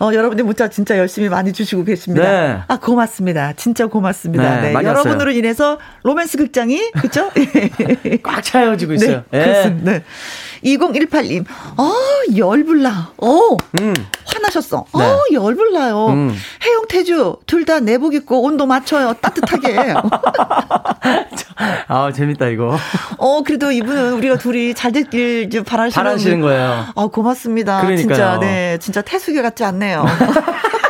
[0.00, 2.28] 어, 여러분들 문자 진짜 열심히 많이 주시고 계십니다.
[2.28, 2.60] 네.
[2.66, 3.52] 아, 고맙습니다.
[3.54, 4.60] 진짜 고맙습니다.
[4.60, 4.72] 네.
[4.72, 4.84] 네.
[4.84, 7.30] 여러분으로 인해서 로맨스 극장이, 그쵸?
[8.22, 9.24] 꽉 차여지고 있어요.
[9.30, 9.44] 네.
[9.44, 10.00] 그렇습니다.
[10.64, 10.76] 네.
[10.76, 11.44] 2018님,
[11.76, 11.94] 아,
[12.36, 13.10] 열불나.
[13.18, 13.94] 어, 음.
[14.26, 14.84] 화나셨어.
[14.96, 15.04] 네.
[15.04, 16.06] 어, 열불나요.
[16.08, 16.34] 음.
[16.64, 19.14] 해영, 태주, 둘 다 내복 입고 온도 맞춰요.
[19.20, 19.94] 따뜻하게.
[21.88, 22.76] 아, 재밌다, 이거.
[23.16, 26.86] 어, 그래도 이분은 우리가 둘이 잘 됐길 바라시는, 바라시는 거예요.
[26.94, 27.80] 아, 고맙습니다.
[27.80, 28.06] 그러니까요.
[28.14, 28.76] 진짜, 네.
[28.80, 30.04] 진짜 태수계 같지 않네요.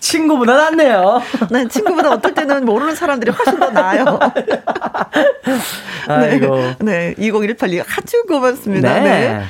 [0.00, 1.22] 친구보다 낫네요.
[1.50, 4.18] 네, 친구보다 어떨 때는 모르는 사람들이 훨씬 더 나아요.
[6.08, 6.56] 아이고.
[6.80, 9.00] 네, 2018님 아주 고맙습니다.
[9.00, 9.00] 네.
[9.00, 9.42] 네.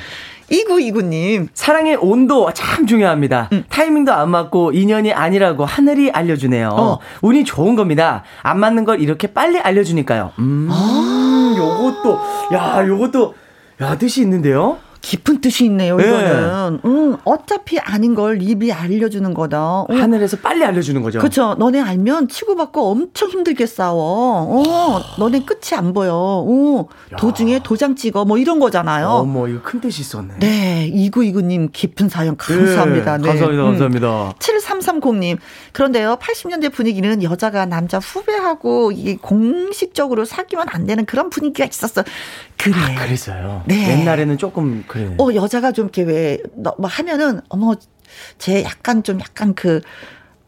[0.51, 1.47] 2929님.
[1.53, 3.49] 사랑의 온도 참 중요합니다.
[3.51, 3.63] 음.
[3.69, 6.69] 타이밍도 안 맞고 인연이 아니라고 하늘이 알려주네요.
[6.71, 6.99] 어.
[7.21, 8.23] 운이 좋은 겁니다.
[8.41, 10.31] 안 맞는 걸 이렇게 빨리 알려주니까요.
[10.39, 11.55] 음, 아.
[11.57, 12.19] 요것도,
[12.53, 13.35] 야, 요것도,
[13.81, 14.77] 야, 뜻이 있는데요?
[15.01, 16.03] 깊은 뜻이 있네요, 네.
[16.07, 16.79] 이거는.
[16.83, 19.85] 음, 어차피 아닌 걸 입이 알려주는 거다.
[19.89, 20.01] 음.
[20.01, 21.19] 하늘에서 빨리 알려주는 거죠.
[21.19, 21.55] 그렇죠.
[21.55, 24.63] 너네 알면 치고받고 엄청 힘들게 싸워.
[24.65, 26.13] 어, 너네 끝이 안 보여.
[26.13, 26.87] 어,
[27.17, 28.25] 도중에 도장 찍어.
[28.25, 29.07] 뭐 이런 거잖아요.
[29.07, 30.35] 어머, 이거 큰 뜻이 있었네.
[30.39, 33.17] 네, 2929님 깊은 사연 감사합니다.
[33.17, 33.27] 네, 네.
[33.29, 33.65] 감사합니다, 음.
[33.69, 34.33] 감사합니다.
[34.39, 35.37] 7330님.
[35.71, 42.03] 그런데요, 80년대 분위기는 여자가 남자 후배하고 이게 공식적으로 사귀면 안 되는 그런 분위기가 있었어.
[42.57, 42.75] 그래.
[42.75, 43.63] 아, 그랬어요.
[43.65, 43.99] 네.
[43.99, 45.15] 옛날에는 조금 그래.
[45.19, 47.75] 어 여자가 좀 이렇게 왜뭐 하면은 어머
[48.39, 49.81] 제 약간 좀 약간 그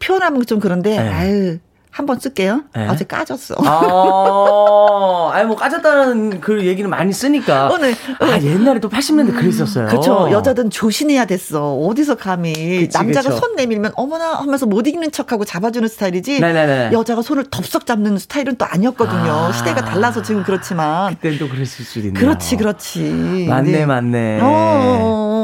[0.00, 1.08] 표현하면 좀 그런데 네.
[1.08, 1.58] 아유
[1.92, 2.62] 한번 쓸게요.
[2.74, 2.88] 네.
[2.88, 3.54] 어제 까졌어.
[3.58, 7.68] 아, 아니 뭐 까졌다는 그 얘기는 많이 쓰니까.
[7.68, 7.94] 어, 네.
[8.18, 9.88] 아 옛날에 또 80년대 음, 그랬었어요.
[9.88, 10.30] 그렇죠.
[10.30, 11.74] 여자든 조신해야 됐어.
[11.74, 13.40] 어디서 감히 그치, 남자가 그쵸.
[13.40, 16.40] 손 내밀면 어머나 하면서 못 이기는 척하고 잡아주는 스타일이지.
[16.40, 16.92] 네네네.
[16.92, 19.30] 여자가 손을 덥석 잡는 스타일은 또 아니었거든요.
[19.30, 21.14] 아, 시대가 달라서 지금 그렇지만.
[21.16, 22.14] 그때는 또 그랬을 수도 있네요.
[22.18, 23.46] 그렇지, 그렇지.
[23.50, 23.86] 맞네, 네.
[23.86, 24.40] 맞네.
[24.40, 25.41] 어, 어, 어.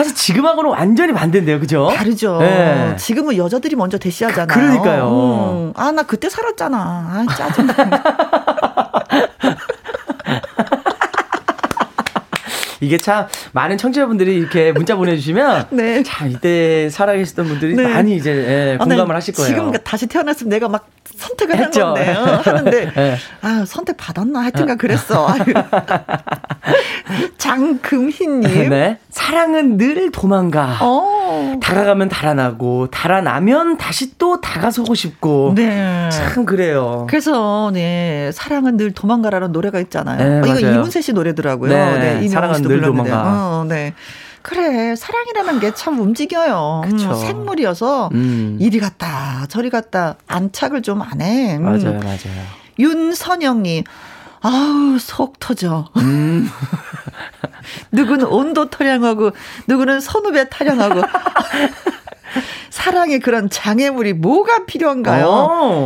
[0.00, 1.92] 사실 지금하고는 완전히 반대인데요, 그죠?
[1.94, 2.38] 다르죠.
[2.38, 2.96] 네.
[2.96, 4.46] 지금은 여자들이 먼저 대시하잖아요.
[4.46, 5.72] 그러니까요.
[5.74, 5.74] 음.
[5.76, 6.78] 아, 나 그때 살았잖아.
[6.78, 7.74] 아, 짜증나.
[12.80, 16.02] 이게 참 많은 청취자분들이 이렇게 문자 보내주시면 네.
[16.02, 17.86] 참 이때 살아계시던 분들이 네.
[17.86, 19.48] 많이 이제 예, 아, 공감을 아, 하실 거예요.
[19.48, 21.88] 지금 다시 태어났으면 내가 막 선택을 했죠.
[21.88, 23.16] 한 건데 어, 하는데 네.
[23.42, 25.28] 아 선택 받았나 하여튼간 그랬어.
[27.38, 28.70] 장금희님.
[28.70, 28.98] 네.
[29.10, 30.78] 사랑은 늘 도망가.
[30.84, 31.58] 오.
[31.60, 35.52] 다가가면 달아나고 달아나면 다시 또 다가서고 싶고.
[35.56, 36.08] 네.
[36.10, 37.06] 참 그래요.
[37.08, 40.40] 그래서 네 사랑은 늘 도망가라는 노래가 있잖아요.
[40.42, 41.70] 네, 어, 이거 이문세 씨 노래더라고요.
[41.72, 43.22] 네, 네 사랑은 늘 도망가.
[43.60, 43.94] 어, 네.
[44.42, 46.82] 그래 사랑이라는 게 참 움직여요.
[46.86, 48.56] 음, 생물이어서 음.
[48.58, 51.56] 이리 갔다 저리 갔다 안착을 좀 안 해.
[51.56, 51.62] 음.
[51.64, 52.60] 맞아요, 맞아요.
[52.78, 53.84] 윤선영님.
[54.42, 55.88] 아우 속 터져.
[55.96, 56.48] 음.
[57.92, 59.32] 누구는 온도 타령하고
[59.66, 61.02] 누구는 선후배 타령하고
[62.70, 65.26] 사랑의 그런 장애물이 뭐가 필요한가요?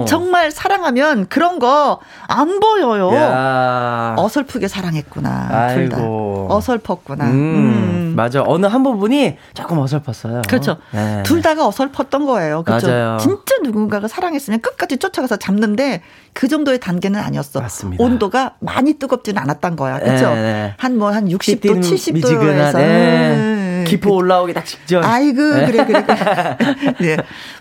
[0.02, 0.04] 오.
[0.06, 3.14] 정말 사랑하면 그런 거 안 보여요.
[3.14, 4.14] 야.
[4.16, 5.74] 어설프게 사랑했구나.
[5.74, 5.98] 둘 다.
[6.00, 7.24] 어설펐구나.
[7.26, 8.12] 음, 음.
[8.16, 8.42] 맞아.
[8.46, 10.42] 어느 한 부분이 조금 어설펐어요.
[10.48, 10.76] 그렇죠.
[10.92, 11.22] 네.
[11.24, 12.62] 둘 다가 어설펐던 거예요.
[12.62, 12.88] 그렇죠.
[12.88, 13.18] 맞아요.
[13.18, 17.60] 진짜 누군가가 사랑했으면 끝까지 쫓아가서 잡는데 그 정도의 단계는 아니었어.
[17.60, 18.02] 맞습니다.
[18.02, 19.98] 온도가 많이 뜨겁지는 않았던 거야.
[20.00, 20.30] 그렇죠?
[20.34, 20.74] 네, 네.
[20.78, 23.63] 한뭐 한 60도, 70도에서 네.
[23.84, 25.04] 기포 올라오기 딱 직전.
[25.04, 25.66] 아이고 네.
[25.66, 26.04] 그래 그래.
[26.04, 26.56] 그래.
[27.00, 27.16] 네.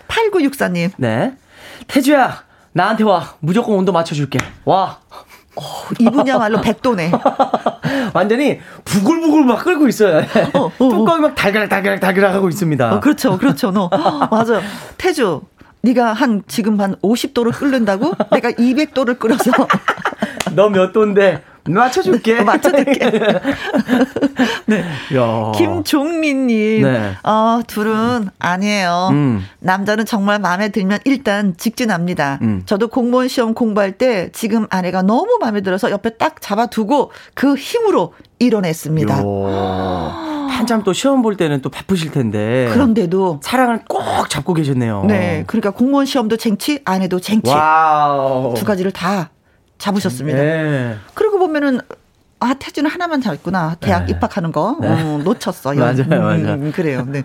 [0.08, 0.90] 8964님.
[0.96, 1.34] 네.
[1.86, 4.38] 태주야 나한테 와 무조건 온도 맞춰줄게.
[4.64, 4.98] 와.
[5.56, 5.62] 어,
[6.00, 7.12] 이분야말로 백도네.
[8.12, 10.24] 완전히 부글부글 막 끓고 있어요.
[10.54, 10.88] 어, 어, 어.
[10.88, 12.94] 뚜껑이 막 달걀 달걀 달걀 하고 있습니다.
[12.94, 13.70] 어, 그렇죠, 그렇죠.
[13.70, 13.88] 너
[14.32, 14.60] 맞아.
[14.98, 15.42] 태주,
[15.82, 18.14] 네가 한 지금 한 50도를 끓는다고?
[18.32, 19.52] 내가 200도를 끓여서.
[20.56, 21.42] 너 몇 도인데?
[21.72, 22.34] 맞춰줄게.
[22.38, 22.98] 네, 맞춰줄게.
[24.66, 24.84] 네.
[25.16, 25.52] 야.
[25.54, 26.82] 김종민님.
[26.82, 27.12] 네.
[27.22, 29.08] 어, 둘은 아니에요.
[29.12, 29.44] 음.
[29.60, 32.38] 남자는 정말 마음에 들면 일단 직진합니다.
[32.42, 32.62] 음.
[32.66, 38.14] 저도 공무원 시험 공부할 때 지금 아내가 너무 마음에 들어서 옆에 딱 잡아두고 그 힘으로
[38.38, 39.14] 이뤄냈습니다.
[40.54, 42.68] 한참 또 시험 볼 때는 또 바쁘실 텐데.
[42.72, 45.04] 그런데도 사랑을 꼭 잡고 계셨네요.
[45.06, 45.44] 네.
[45.46, 47.50] 그러니까 공무원 시험도 쟁취, 아내도 쟁취.
[47.50, 48.54] wow.
[48.54, 49.30] 두 가지를 다
[49.78, 50.38] 잡으셨습니다.
[50.38, 50.96] 네.
[51.14, 51.80] 그러고 보면은
[52.40, 54.12] 아 태주는 하나만 잘했구나 대학 네.
[54.12, 54.88] 입학하는 거 네.
[54.88, 55.72] 어, 놓쳤어.
[55.74, 56.54] 맞아요, 맞아요.
[56.54, 57.04] 음, 그래요.
[57.08, 57.24] 네.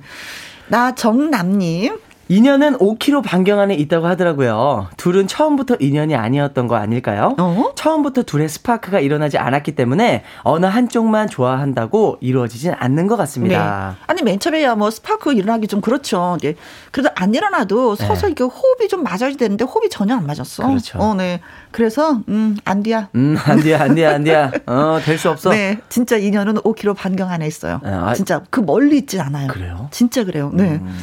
[0.68, 2.00] 나 정남님.
[2.34, 4.88] 인연은 5km 반경 안에 있다고 하더라고요.
[4.97, 7.36] 둘은 처음부터 인연이 아니었던 거 아닐까요?
[7.39, 7.71] 어?
[7.73, 13.95] 처음부터 둘의 스파크가 일어나지 않았기 때문에 어느 한쪽만 좋아한다고 이루어지진 않는 것 같습니다.
[13.97, 14.03] 네.
[14.05, 16.38] 아니 맨 처음에야 뭐 스파크 일어나기 좀 그렇죠.
[16.43, 16.53] 네.
[16.91, 18.05] 그래도 안 일어나도 네.
[18.05, 20.67] 서서 이게 호흡이 좀 맞아야 되는데 호흡이 전혀 안 맞았어.
[20.67, 20.99] 그렇죠.
[20.99, 21.41] 어, 네.
[21.71, 23.09] 그래서 음 안디야.
[23.15, 24.51] 음 안디야 안디야 안디야.
[24.67, 25.49] 어 될 수 없어.
[25.49, 25.80] 네.
[25.89, 27.82] 진짜 인연은 5km 반경 안에 있어요.
[27.84, 29.47] 네, 아, 진짜 그 멀리 있진 않아요.
[29.47, 29.88] 그래요?
[29.89, 30.51] 진짜 그래요.
[30.53, 30.73] 네.
[30.75, 30.95] 음.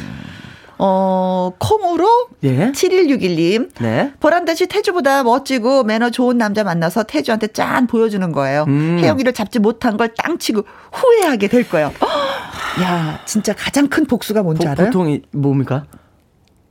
[0.79, 2.07] 어, 콩으로
[2.45, 2.71] 예?
[2.73, 3.71] 7161님.
[3.81, 4.13] 네.
[4.21, 8.65] 보란듯이 태주보다 멋지고 매너 좋은 남자 만나서 태주한테 짠 보여주는 거예요.
[8.69, 8.99] 음.
[9.01, 10.63] 혜영이를 잡지 못한 걸 땅 치고
[10.93, 11.93] 후회하게 될 거예요.
[12.83, 14.87] 야, 진짜 가장 큰 복수가 뭔지 보, 알아요?
[14.87, 15.85] 보통이 뭡니까?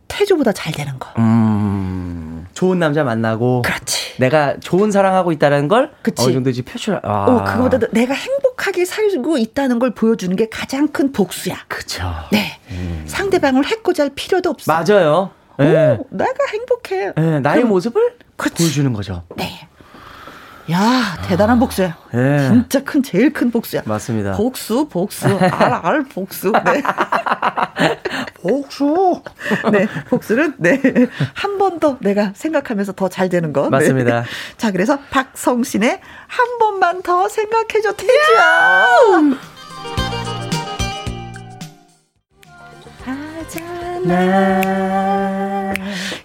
[0.07, 1.09] 태주보다 잘 되는 거.
[1.17, 3.63] 음, 좋은 남자 만나고.
[3.63, 4.04] 그렇지.
[4.19, 6.23] 내가 좋은 사랑하고 있다는 걸 그치.
[6.23, 6.99] 어느 정도지 표출.
[7.03, 7.25] 아.
[7.25, 11.55] 어, 그거보다 내가 행복하게 살고 있다는 걸 보여주는 게 가장 큰 복수야.
[11.67, 12.03] 그렇죠.
[12.31, 12.59] 네.
[12.71, 13.03] 음.
[13.07, 14.71] 상대방을 해코지 할 필요도 없어.
[14.71, 15.31] 맞아요.
[15.57, 15.97] 네.
[15.99, 17.13] 오, 내가 행복해.
[17.15, 18.63] 네, 나의 그럼, 모습을 그치.
[18.63, 19.23] 보여주는 거죠.
[19.35, 19.67] 네.
[20.71, 21.95] 야, 대단한 복수야.
[22.15, 22.47] 예.
[22.47, 23.83] 진짜 큰, 제일 큰 복수야.
[23.85, 24.31] 맞습니다.
[24.35, 26.51] 복수, 복수, 알, 알, 복수.
[26.51, 26.81] 네.
[28.41, 29.21] 복수.
[29.71, 30.81] 네, 복수는, 네.
[31.35, 33.69] 한 번 더 내가 생각하면서 더 잘 되는 거.
[33.69, 34.21] 맞습니다.
[34.21, 34.27] 네.
[34.57, 39.19] 자, 그래서 박성신의 한 번만 더 생각해줘, 태주야.
[44.05, 44.25] 하잖아.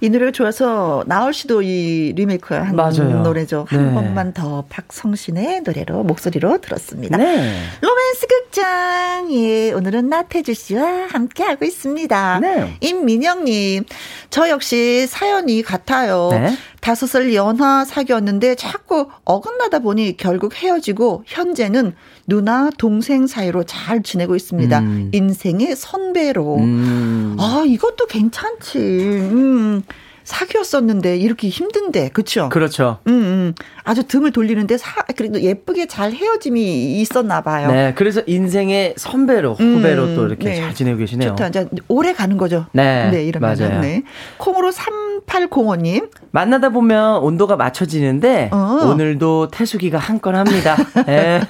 [0.03, 3.23] 이 노래가 좋아서 나얼 씨도 이 리메이크 한 맞아요.
[3.23, 3.67] 노래죠.
[3.69, 3.95] 한 네.
[3.95, 7.19] 번만 더 박성신의 노래로 목소리로 들었습니다.
[7.19, 7.63] 네.
[7.81, 12.41] 로맨스 극장 예 오늘은 나태주 씨와 함께 하고 있습니다.
[12.41, 12.77] 네.
[12.81, 13.85] 임민영님
[14.31, 16.29] 저 역시 사연이 같아요.
[16.33, 16.57] 네.
[16.81, 21.95] 다섯 살 연하 사귀었는데 자꾸 어긋나다 보니 결국 헤어지고 현재는
[22.27, 24.79] 누나 동생 사이로 잘 지내고 있습니다.
[24.81, 25.11] 음.
[25.13, 26.57] 인생의 선배로.
[26.57, 27.37] 음.
[27.39, 28.79] 아 이것도 괜찮지.
[28.79, 29.83] 음.
[30.31, 32.49] 사귀었었는데 이렇게 힘든데 그렇죠?
[32.51, 32.99] 그렇죠.
[33.09, 33.55] 음, 음.
[33.83, 37.69] 아주 등을 돌리는데 사, 그래도 예쁘게 잘 헤어짐이 있었나 봐요.
[37.71, 40.57] 네, 그래서 인생의 선배로 후배로 음, 또 이렇게 네.
[40.61, 41.31] 잘 지내고 계시네요.
[41.31, 41.49] 좋다.
[41.49, 42.67] 이제 오래 가는 거죠.
[42.73, 43.81] 네, 네 이러면 맞아요.
[43.81, 44.03] 네.
[44.39, 48.81] 콩으로 3805님 만나다 보면 온도가 맞춰지는데 어.
[48.85, 50.77] 오늘도 태수기가 한 건 합니다.
[51.07, 51.41] 네.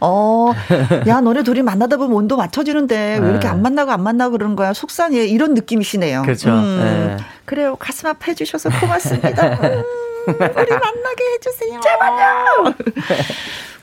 [0.00, 0.52] 어,
[1.08, 3.48] 야 너네 둘이 만나다 보면 온도 맞춰지는데 왜 이렇게 네.
[3.48, 6.20] 안 만나고 안 만나고 그러는 거야 속상해 이런 느낌이시네요.
[6.22, 6.50] 그렇죠.
[6.50, 7.16] 음.
[7.16, 7.24] 네.
[7.44, 9.48] 그래요 가슴 아파해 주셔서 고맙습니다.
[9.62, 9.84] 음,
[10.28, 11.80] 우리 만나게 해주세요.
[11.80, 12.74] 제발요.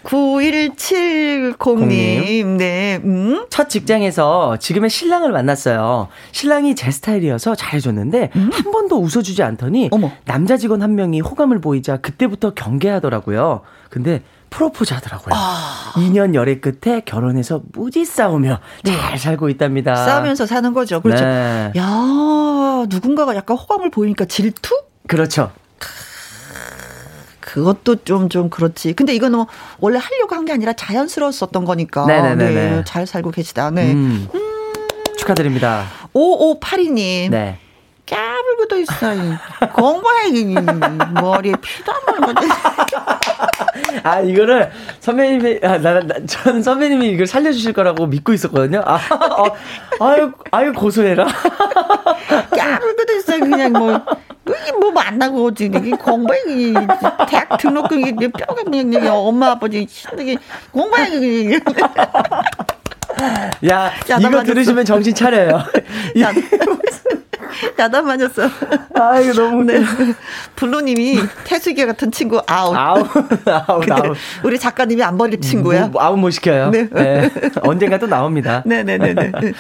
[0.04, 3.46] 9170님, 네, 음?
[3.50, 6.08] 첫 직장에서 지금의 신랑을 만났어요.
[6.32, 8.50] 신랑이 제 스타일이어서 잘해줬는데, 음?
[8.52, 10.12] 한 번도 웃어주지 않더니, 어머.
[10.26, 13.62] 남자 직원 한 명이 호감을 보이자 그때부터 경계하더라고요.
[13.90, 15.34] 근데, 프로포즈 하더라고요.
[15.36, 15.94] 아.
[15.96, 18.96] 2년 열애 끝에 결혼해서 무지 싸우며 네.
[18.96, 19.96] 잘 살고 있답니다.
[19.96, 21.02] 싸우면서 사는 거죠.
[21.02, 21.24] 그렇죠.
[21.26, 21.72] 네.
[21.78, 24.76] 야, 누군가가 약간 호감을 보이니까 질투?
[25.08, 25.52] 그렇죠.
[27.40, 28.94] 그것도 좀, 좀 그렇지.
[28.94, 29.48] 근데 이거는 뭐
[29.80, 32.06] 원래 하려고 한 게 아니라 자연스러웠었던 거니까.
[32.06, 32.54] 네네네.
[32.54, 33.72] 네, 잘 살고 계시다.
[33.72, 33.92] 네.
[33.94, 34.28] 음.
[34.34, 34.74] 음.
[35.18, 35.86] 축하드립니다.
[36.14, 37.30] 5582님.
[37.32, 37.58] 네.
[38.10, 39.38] 까불 고도 있어요.
[39.74, 40.30] 공부해,
[41.20, 41.54] 머리에
[41.88, 42.36] 안 나는
[44.04, 48.84] 아, 이거를 선배님이, 아, 나, 나, 전 선배님이 이걸 살려주실 거라고 믿고 있었거든요.
[48.86, 49.56] 아, 어,
[50.06, 51.26] 아유, 아유, 고소해라.
[52.56, 53.40] 까불고도 있어요.
[53.40, 54.00] 그냥 뭐,
[54.48, 55.50] 이게 뭐 만나고.
[55.60, 56.40] 이게 공부해.
[57.28, 60.38] 대학 등록금, 이게 뼈가 그냥, 그냥 엄마, 아버지 힘들게
[60.72, 61.60] 공부해.
[63.70, 64.44] 야, 이거 맞았어.
[64.44, 65.64] 들으시면 정신 차려요.
[66.22, 66.32] 야,
[67.80, 68.44] 야단 맞았어.
[68.96, 69.64] 아, 이거 너무.
[69.64, 69.84] 네.
[70.56, 72.76] 블루님이 태주 씨 같은 친구 아웃.
[72.76, 73.08] 아웃,
[73.68, 74.18] 아웃, 아웃.
[74.44, 75.88] 우리 작가님이 안 버릴 친구야.
[75.88, 76.70] 뭐, 아웃 못 시켜요.
[76.70, 76.88] 네.
[76.90, 77.30] 네.
[77.62, 78.64] 언젠가 또 나옵니다.
[78.66, 79.32] 네네네네.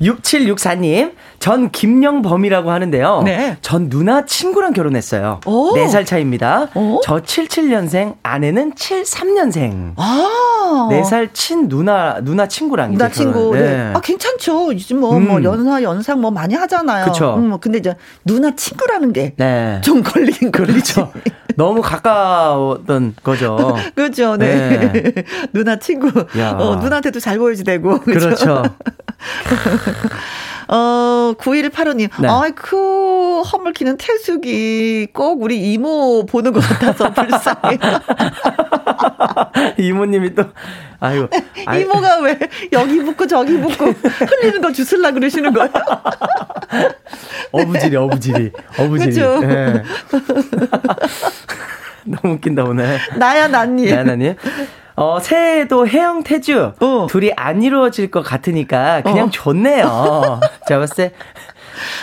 [0.00, 3.22] 6764님, 전 김영범이라고 하는데요.
[3.24, 3.56] 네.
[3.62, 5.40] 전 누나 친구랑 결혼했어요.
[5.46, 5.74] 오.
[5.74, 6.68] 4살 차입니다.
[6.74, 7.00] 오.
[7.02, 9.94] 저 77년생, 아내는 73년생.
[9.96, 10.88] 아.
[10.90, 13.54] 4살 친 누나, 누나 친구랑 누나 친구.
[13.54, 13.60] 네.
[13.60, 13.92] 네.
[13.94, 14.72] 아, 괜찮죠.
[14.72, 15.28] 요즘 뭐, 뭐 음.
[15.28, 17.06] 뭐, 연사, 연상 뭐 많이 하잖아요.
[17.06, 17.34] 그쵸.
[17.38, 17.94] 음, 근데 이제
[18.24, 19.34] 누나 친구라는 게.
[19.36, 19.80] 네.
[19.82, 21.12] 좀 걸리긴 그렇죠.
[21.54, 23.76] 너무 가까웠던 거죠.
[23.94, 24.36] 그렇죠.
[24.36, 24.90] 네.
[24.92, 25.12] 네.
[25.52, 26.08] 누나 친구.
[26.18, 28.00] 어, 누나한테도 잘 보여지 되고.
[28.02, 28.62] 그렇죠.
[30.68, 32.10] 어, 9185님.
[32.20, 32.28] 네.
[32.28, 37.78] 아이쿠, 허물키는 태숙이 꼭 우리 이모 보는 것 같아서 불쌍해.
[39.78, 40.44] 이모님이 또,
[40.98, 41.28] 아유.
[41.80, 42.38] 이모가 왜
[42.72, 45.70] 여기 붙고 저기 붙고 흘리는 거 주술라 그러시는 거예요?
[47.52, 48.52] 어부지리, 어부지리.
[48.78, 49.10] 어부지리.
[49.10, 49.38] 그죠?
[49.40, 49.82] 네.
[52.04, 52.98] 너무 웃긴다, 오늘.
[53.18, 53.90] 나야, 나님.
[53.90, 54.34] 나야, 나님.
[54.96, 57.06] 어, 새해에도 해영 태주 어.
[57.10, 59.30] 둘이 안 이루어질 것 같으니까 그냥 어.
[59.30, 60.40] 좋네요.
[60.66, 61.12] 제가 봤을 때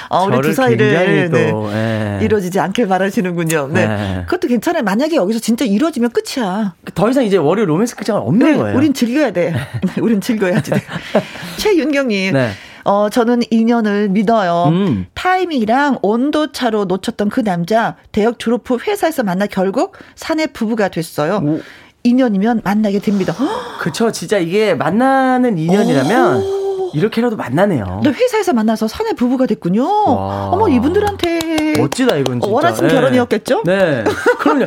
[0.09, 2.19] 어, 우리 두 사이를 네, 네.
[2.21, 3.69] 이루어지지 않길 바라시는군요.
[3.71, 3.87] 네.
[3.87, 4.23] 네.
[4.27, 4.83] 그것도 괜찮아요.
[4.83, 6.75] 만약에 여기서 진짜 이루어지면 끝이야.
[6.93, 8.77] 더 이상 이제 월요 로맨스 극장은 없는 네, 거예요.
[8.77, 9.55] 우린 즐겨야 돼.
[9.99, 10.71] 우린 즐겨야지.
[11.57, 12.35] 최윤경님.
[12.85, 12.89] 네.
[12.89, 14.65] 어, 저는 인연을 믿어요.
[14.69, 15.05] 음.
[15.13, 21.41] 타이밍이랑 온도 차로 놓쳤던 그 남자, 대학 졸업 후 회사에서 만나 결국 사내 부부가 됐어요.
[21.43, 21.61] 오.
[22.03, 23.33] 인연이면 만나게 됩니다.
[23.79, 24.11] 그쵸.
[24.11, 28.01] 진짜 이게 만나는 인연이라면 이렇게라도 만나네요.
[28.03, 29.83] 근 회사에서 만나서 사내 부부가 됐군요.
[29.83, 30.49] 와.
[30.51, 32.53] 어머 이분들한테 멋지다 이건 진짜.
[32.53, 32.93] 원하신 네.
[32.93, 33.63] 결혼이었겠죠?
[33.65, 34.03] 네.
[34.39, 34.65] 그럼요.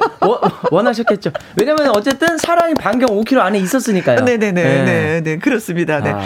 [0.72, 4.20] 원, 하셨겠죠 왜냐면 어쨌든 사랑이 반경 5km 안에 있었으니까요.
[4.26, 4.52] 네네네.
[4.52, 4.84] 네.
[4.84, 5.38] 네, 네.
[5.38, 6.00] 그렇습니다.
[6.00, 6.10] 네.
[6.14, 6.22] 아.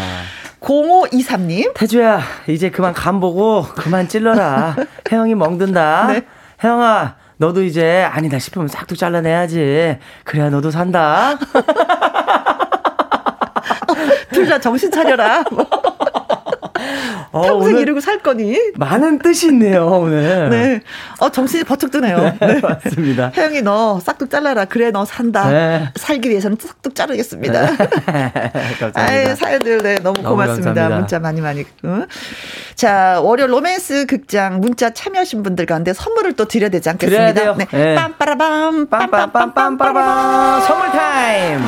[0.61, 1.73] 0523님.
[1.75, 4.77] 태주야, 이제 그만 간 보고 그만 찔러라.
[5.11, 6.07] 혜영이 멍든다.
[6.13, 6.23] 네.
[6.63, 9.99] 혜영아, 너도 이제 아니다 싶으면 싹둑 잘라내야지.
[10.25, 11.39] 그래야 너도 산다.
[14.33, 15.43] 둘 다 정신 차려라.
[17.33, 18.59] 어, 평생 이러고 살 거니?
[18.77, 20.49] 많은 뜻이 있네요, 오늘.
[20.51, 20.81] 네.
[21.19, 22.19] 어, 정신이 버쩍 드네요.
[22.19, 22.61] 네, 네.
[22.61, 23.33] 맞습니다.
[23.37, 24.65] 혜영이 너 싹둑 잘라라.
[24.67, 25.49] 그래, 너 산다.
[25.51, 25.89] 네.
[25.97, 27.61] 살기 위해서는 싹둑 자르겠습니다.
[27.71, 27.77] 네.
[28.81, 29.01] 감사합니다.
[29.01, 30.69] 아이, 사연들, 네, 너무, 너무 고맙습니다.
[30.69, 30.99] 감사합니다.
[30.99, 31.65] 문자 많이 많이.
[31.85, 32.07] 응?
[32.75, 37.33] 자, 월요 로맨스 극장 문자 참여하신 분들 가운데 선물을 또 드려야 되지 않겠습니다.
[37.33, 37.55] 드려야 돼요.
[37.59, 37.67] 네.
[37.71, 37.95] 네.
[37.97, 40.61] 빰빠라밤, 빰빰빰빰빰빰.
[40.63, 41.61] 선물 타임!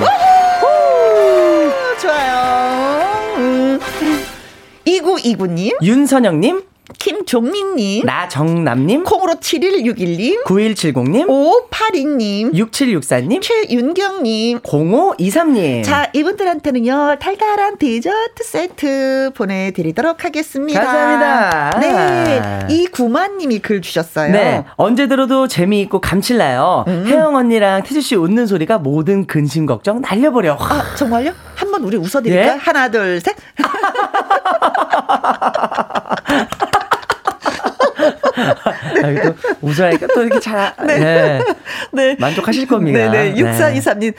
[2.01, 3.22] 좋아요.
[4.87, 4.93] 음.
[4.93, 5.83] 2929님.
[5.83, 6.63] 윤선영님.
[6.99, 8.05] 김종민님.
[8.05, 9.05] 나정남님.
[9.05, 10.45] 콩으로 7161님.
[10.45, 11.27] 9170님.
[11.71, 12.53] 582님.
[12.53, 13.41] 6764님.
[13.41, 14.61] 최윤경님.
[14.61, 15.85] 0523님.
[15.85, 20.81] 자, 이분들한테는요, 달달한 디저트 세트 보내드리도록 하겠습니다.
[20.83, 21.81] 감사합니다.
[21.81, 22.67] 네.
[22.75, 24.33] 이 구마님이 글 주셨어요.
[24.33, 24.65] 네.
[24.77, 26.85] 언제 들어도 재미있고 감칠나요.
[26.89, 27.05] 음.
[27.07, 30.57] 혜영 언니랑 태주씨 웃는 소리가 모든 근심 걱정 날려버려.
[30.61, 31.33] 아, 정말요?
[31.63, 32.55] 한번 우리 웃어드릴까요?
[32.55, 32.57] 예?
[32.57, 33.37] 하나, 둘, 셋.
[39.03, 39.23] 네.
[39.23, 40.99] 또 웃어야니까 또 이렇게 잘, 네.
[40.99, 41.45] 네.
[41.93, 42.17] 네.
[42.19, 43.11] 만족하실 겁니다.
[43.11, 43.35] 네네.
[43.35, 44.01] 6423님.
[44.01, 44.13] 네.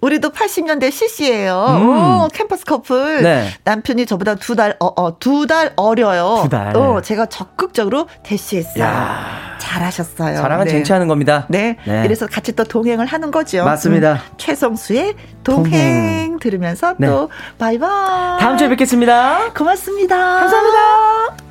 [0.00, 1.66] 우리도 80년대 CC예요.
[1.68, 1.88] 음.
[2.24, 3.22] 오, 캠퍼스 커플.
[3.22, 3.48] 네.
[3.64, 6.40] 남편이 저보다 두 달, 어, 어, 두 달 어려요.
[6.42, 6.76] 두 달.
[6.76, 8.84] 어, 제가 적극적으로 대시했어요.
[8.84, 9.56] 야.
[9.58, 10.36] 잘하셨어요.
[10.36, 10.70] 사랑은 네.
[10.72, 11.46] 쟁취하는 겁니다.
[11.48, 11.76] 네.
[11.84, 12.02] 네.
[12.02, 13.64] 그래서 같이 또 동행을 하는 거죠.
[13.64, 14.12] 맞습니다.
[14.14, 15.14] 음, 최성수의
[15.44, 16.38] 동행, 동행.
[16.38, 17.06] 들으면서 네.
[17.06, 17.28] 또
[17.58, 18.38] 바이바이.
[18.40, 19.52] 다음 주에 뵙겠습니다.
[19.54, 20.16] 고맙습니다.
[20.16, 21.47] 감사합니다.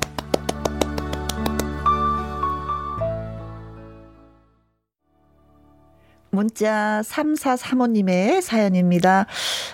[6.30, 9.26] 문자 3435님의 사연입니다.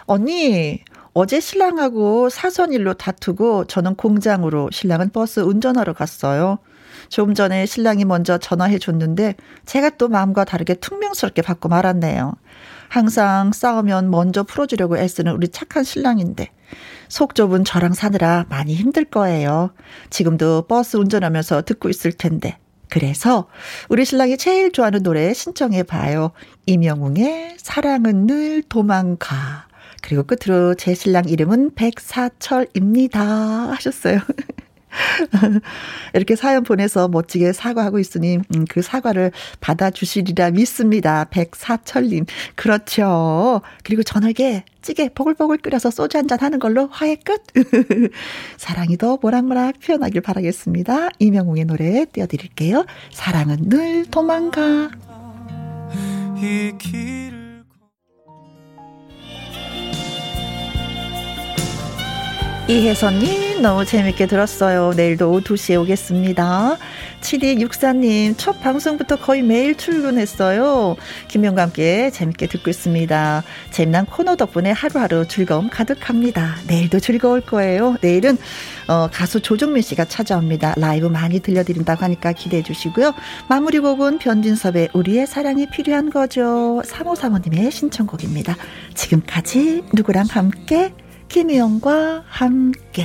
[0.07, 0.83] 언니,
[1.13, 6.59] 어제 신랑하고 사선일로 다투고 저는 공장으로 신랑은 버스 운전하러 갔어요.
[7.09, 9.35] 좀 전에 신랑이 먼저 전화해 줬는데
[9.67, 12.35] 제가 또 마음과 다르게 퉁명스럽게 받고 말았네요.
[12.89, 16.51] 항상 싸우면 먼저 풀어주려고 애쓰는 우리 착한 신랑인데
[17.09, 19.73] 속 좁은 저랑 사느라 많이 힘들 거예요.
[20.11, 23.49] 지금도 버스 운전하면서 듣고 있을 텐데 그래서
[23.89, 26.33] 우리 신랑이 제일 좋아하는 노래 신청해 봐요.
[26.67, 29.67] 이명웅의 사랑은 늘 도망가.
[30.03, 33.21] 그리고 끝으로 제 신랑 이름은 백사철입니다.
[33.73, 34.21] 하셨어요.
[36.15, 41.25] 이렇게 사연 보내서 멋지게 사과하고 있으니 음, 그 사과를 받아주시리라 믿습니다.
[41.31, 42.27] 백사철님.
[42.55, 43.61] 그렇죠.
[43.83, 47.43] 그리고 저녁에 찌개 보글보글 끓여서 소주 한잔 하는 걸로 화해 끝.
[48.57, 51.09] 사랑이 더 모락모락 표현하길 바라겠습니다.
[51.19, 52.85] 이명웅의 노래 띄워드릴게요.
[53.13, 54.91] 사랑은 늘 도망가.
[56.37, 57.34] 이 길
[62.67, 64.95] 이혜선님 너무 재밌게 들었어요.
[64.97, 66.79] 내일도 오후 2시에 오겠습니다.
[67.21, 70.97] 7264님 첫 방송부터 거의 매일 출근했어요.
[71.29, 73.45] 김영과 함께 재밌게 듣고 있습니다.
[73.71, 76.57] 재미난 코너 덕분에 하루하루 즐거움 가득합니다.
[76.67, 77.99] 내일도 즐거울 거예요.
[78.01, 78.39] 내일은
[78.89, 80.75] 어, 가수 조정민 씨가 찾아옵니다.
[80.79, 83.13] 라이브 많이 들려드린다고 하니까 기대해 주시고요.
[83.47, 86.81] 마무리 곡은 변진섭의 우리의 사랑이 필요한 거죠.
[86.87, 88.57] 3535님의 신청곡입니다.
[88.95, 90.95] 지금까지 누구랑 함께
[91.35, 93.05] 김혜영과 함께.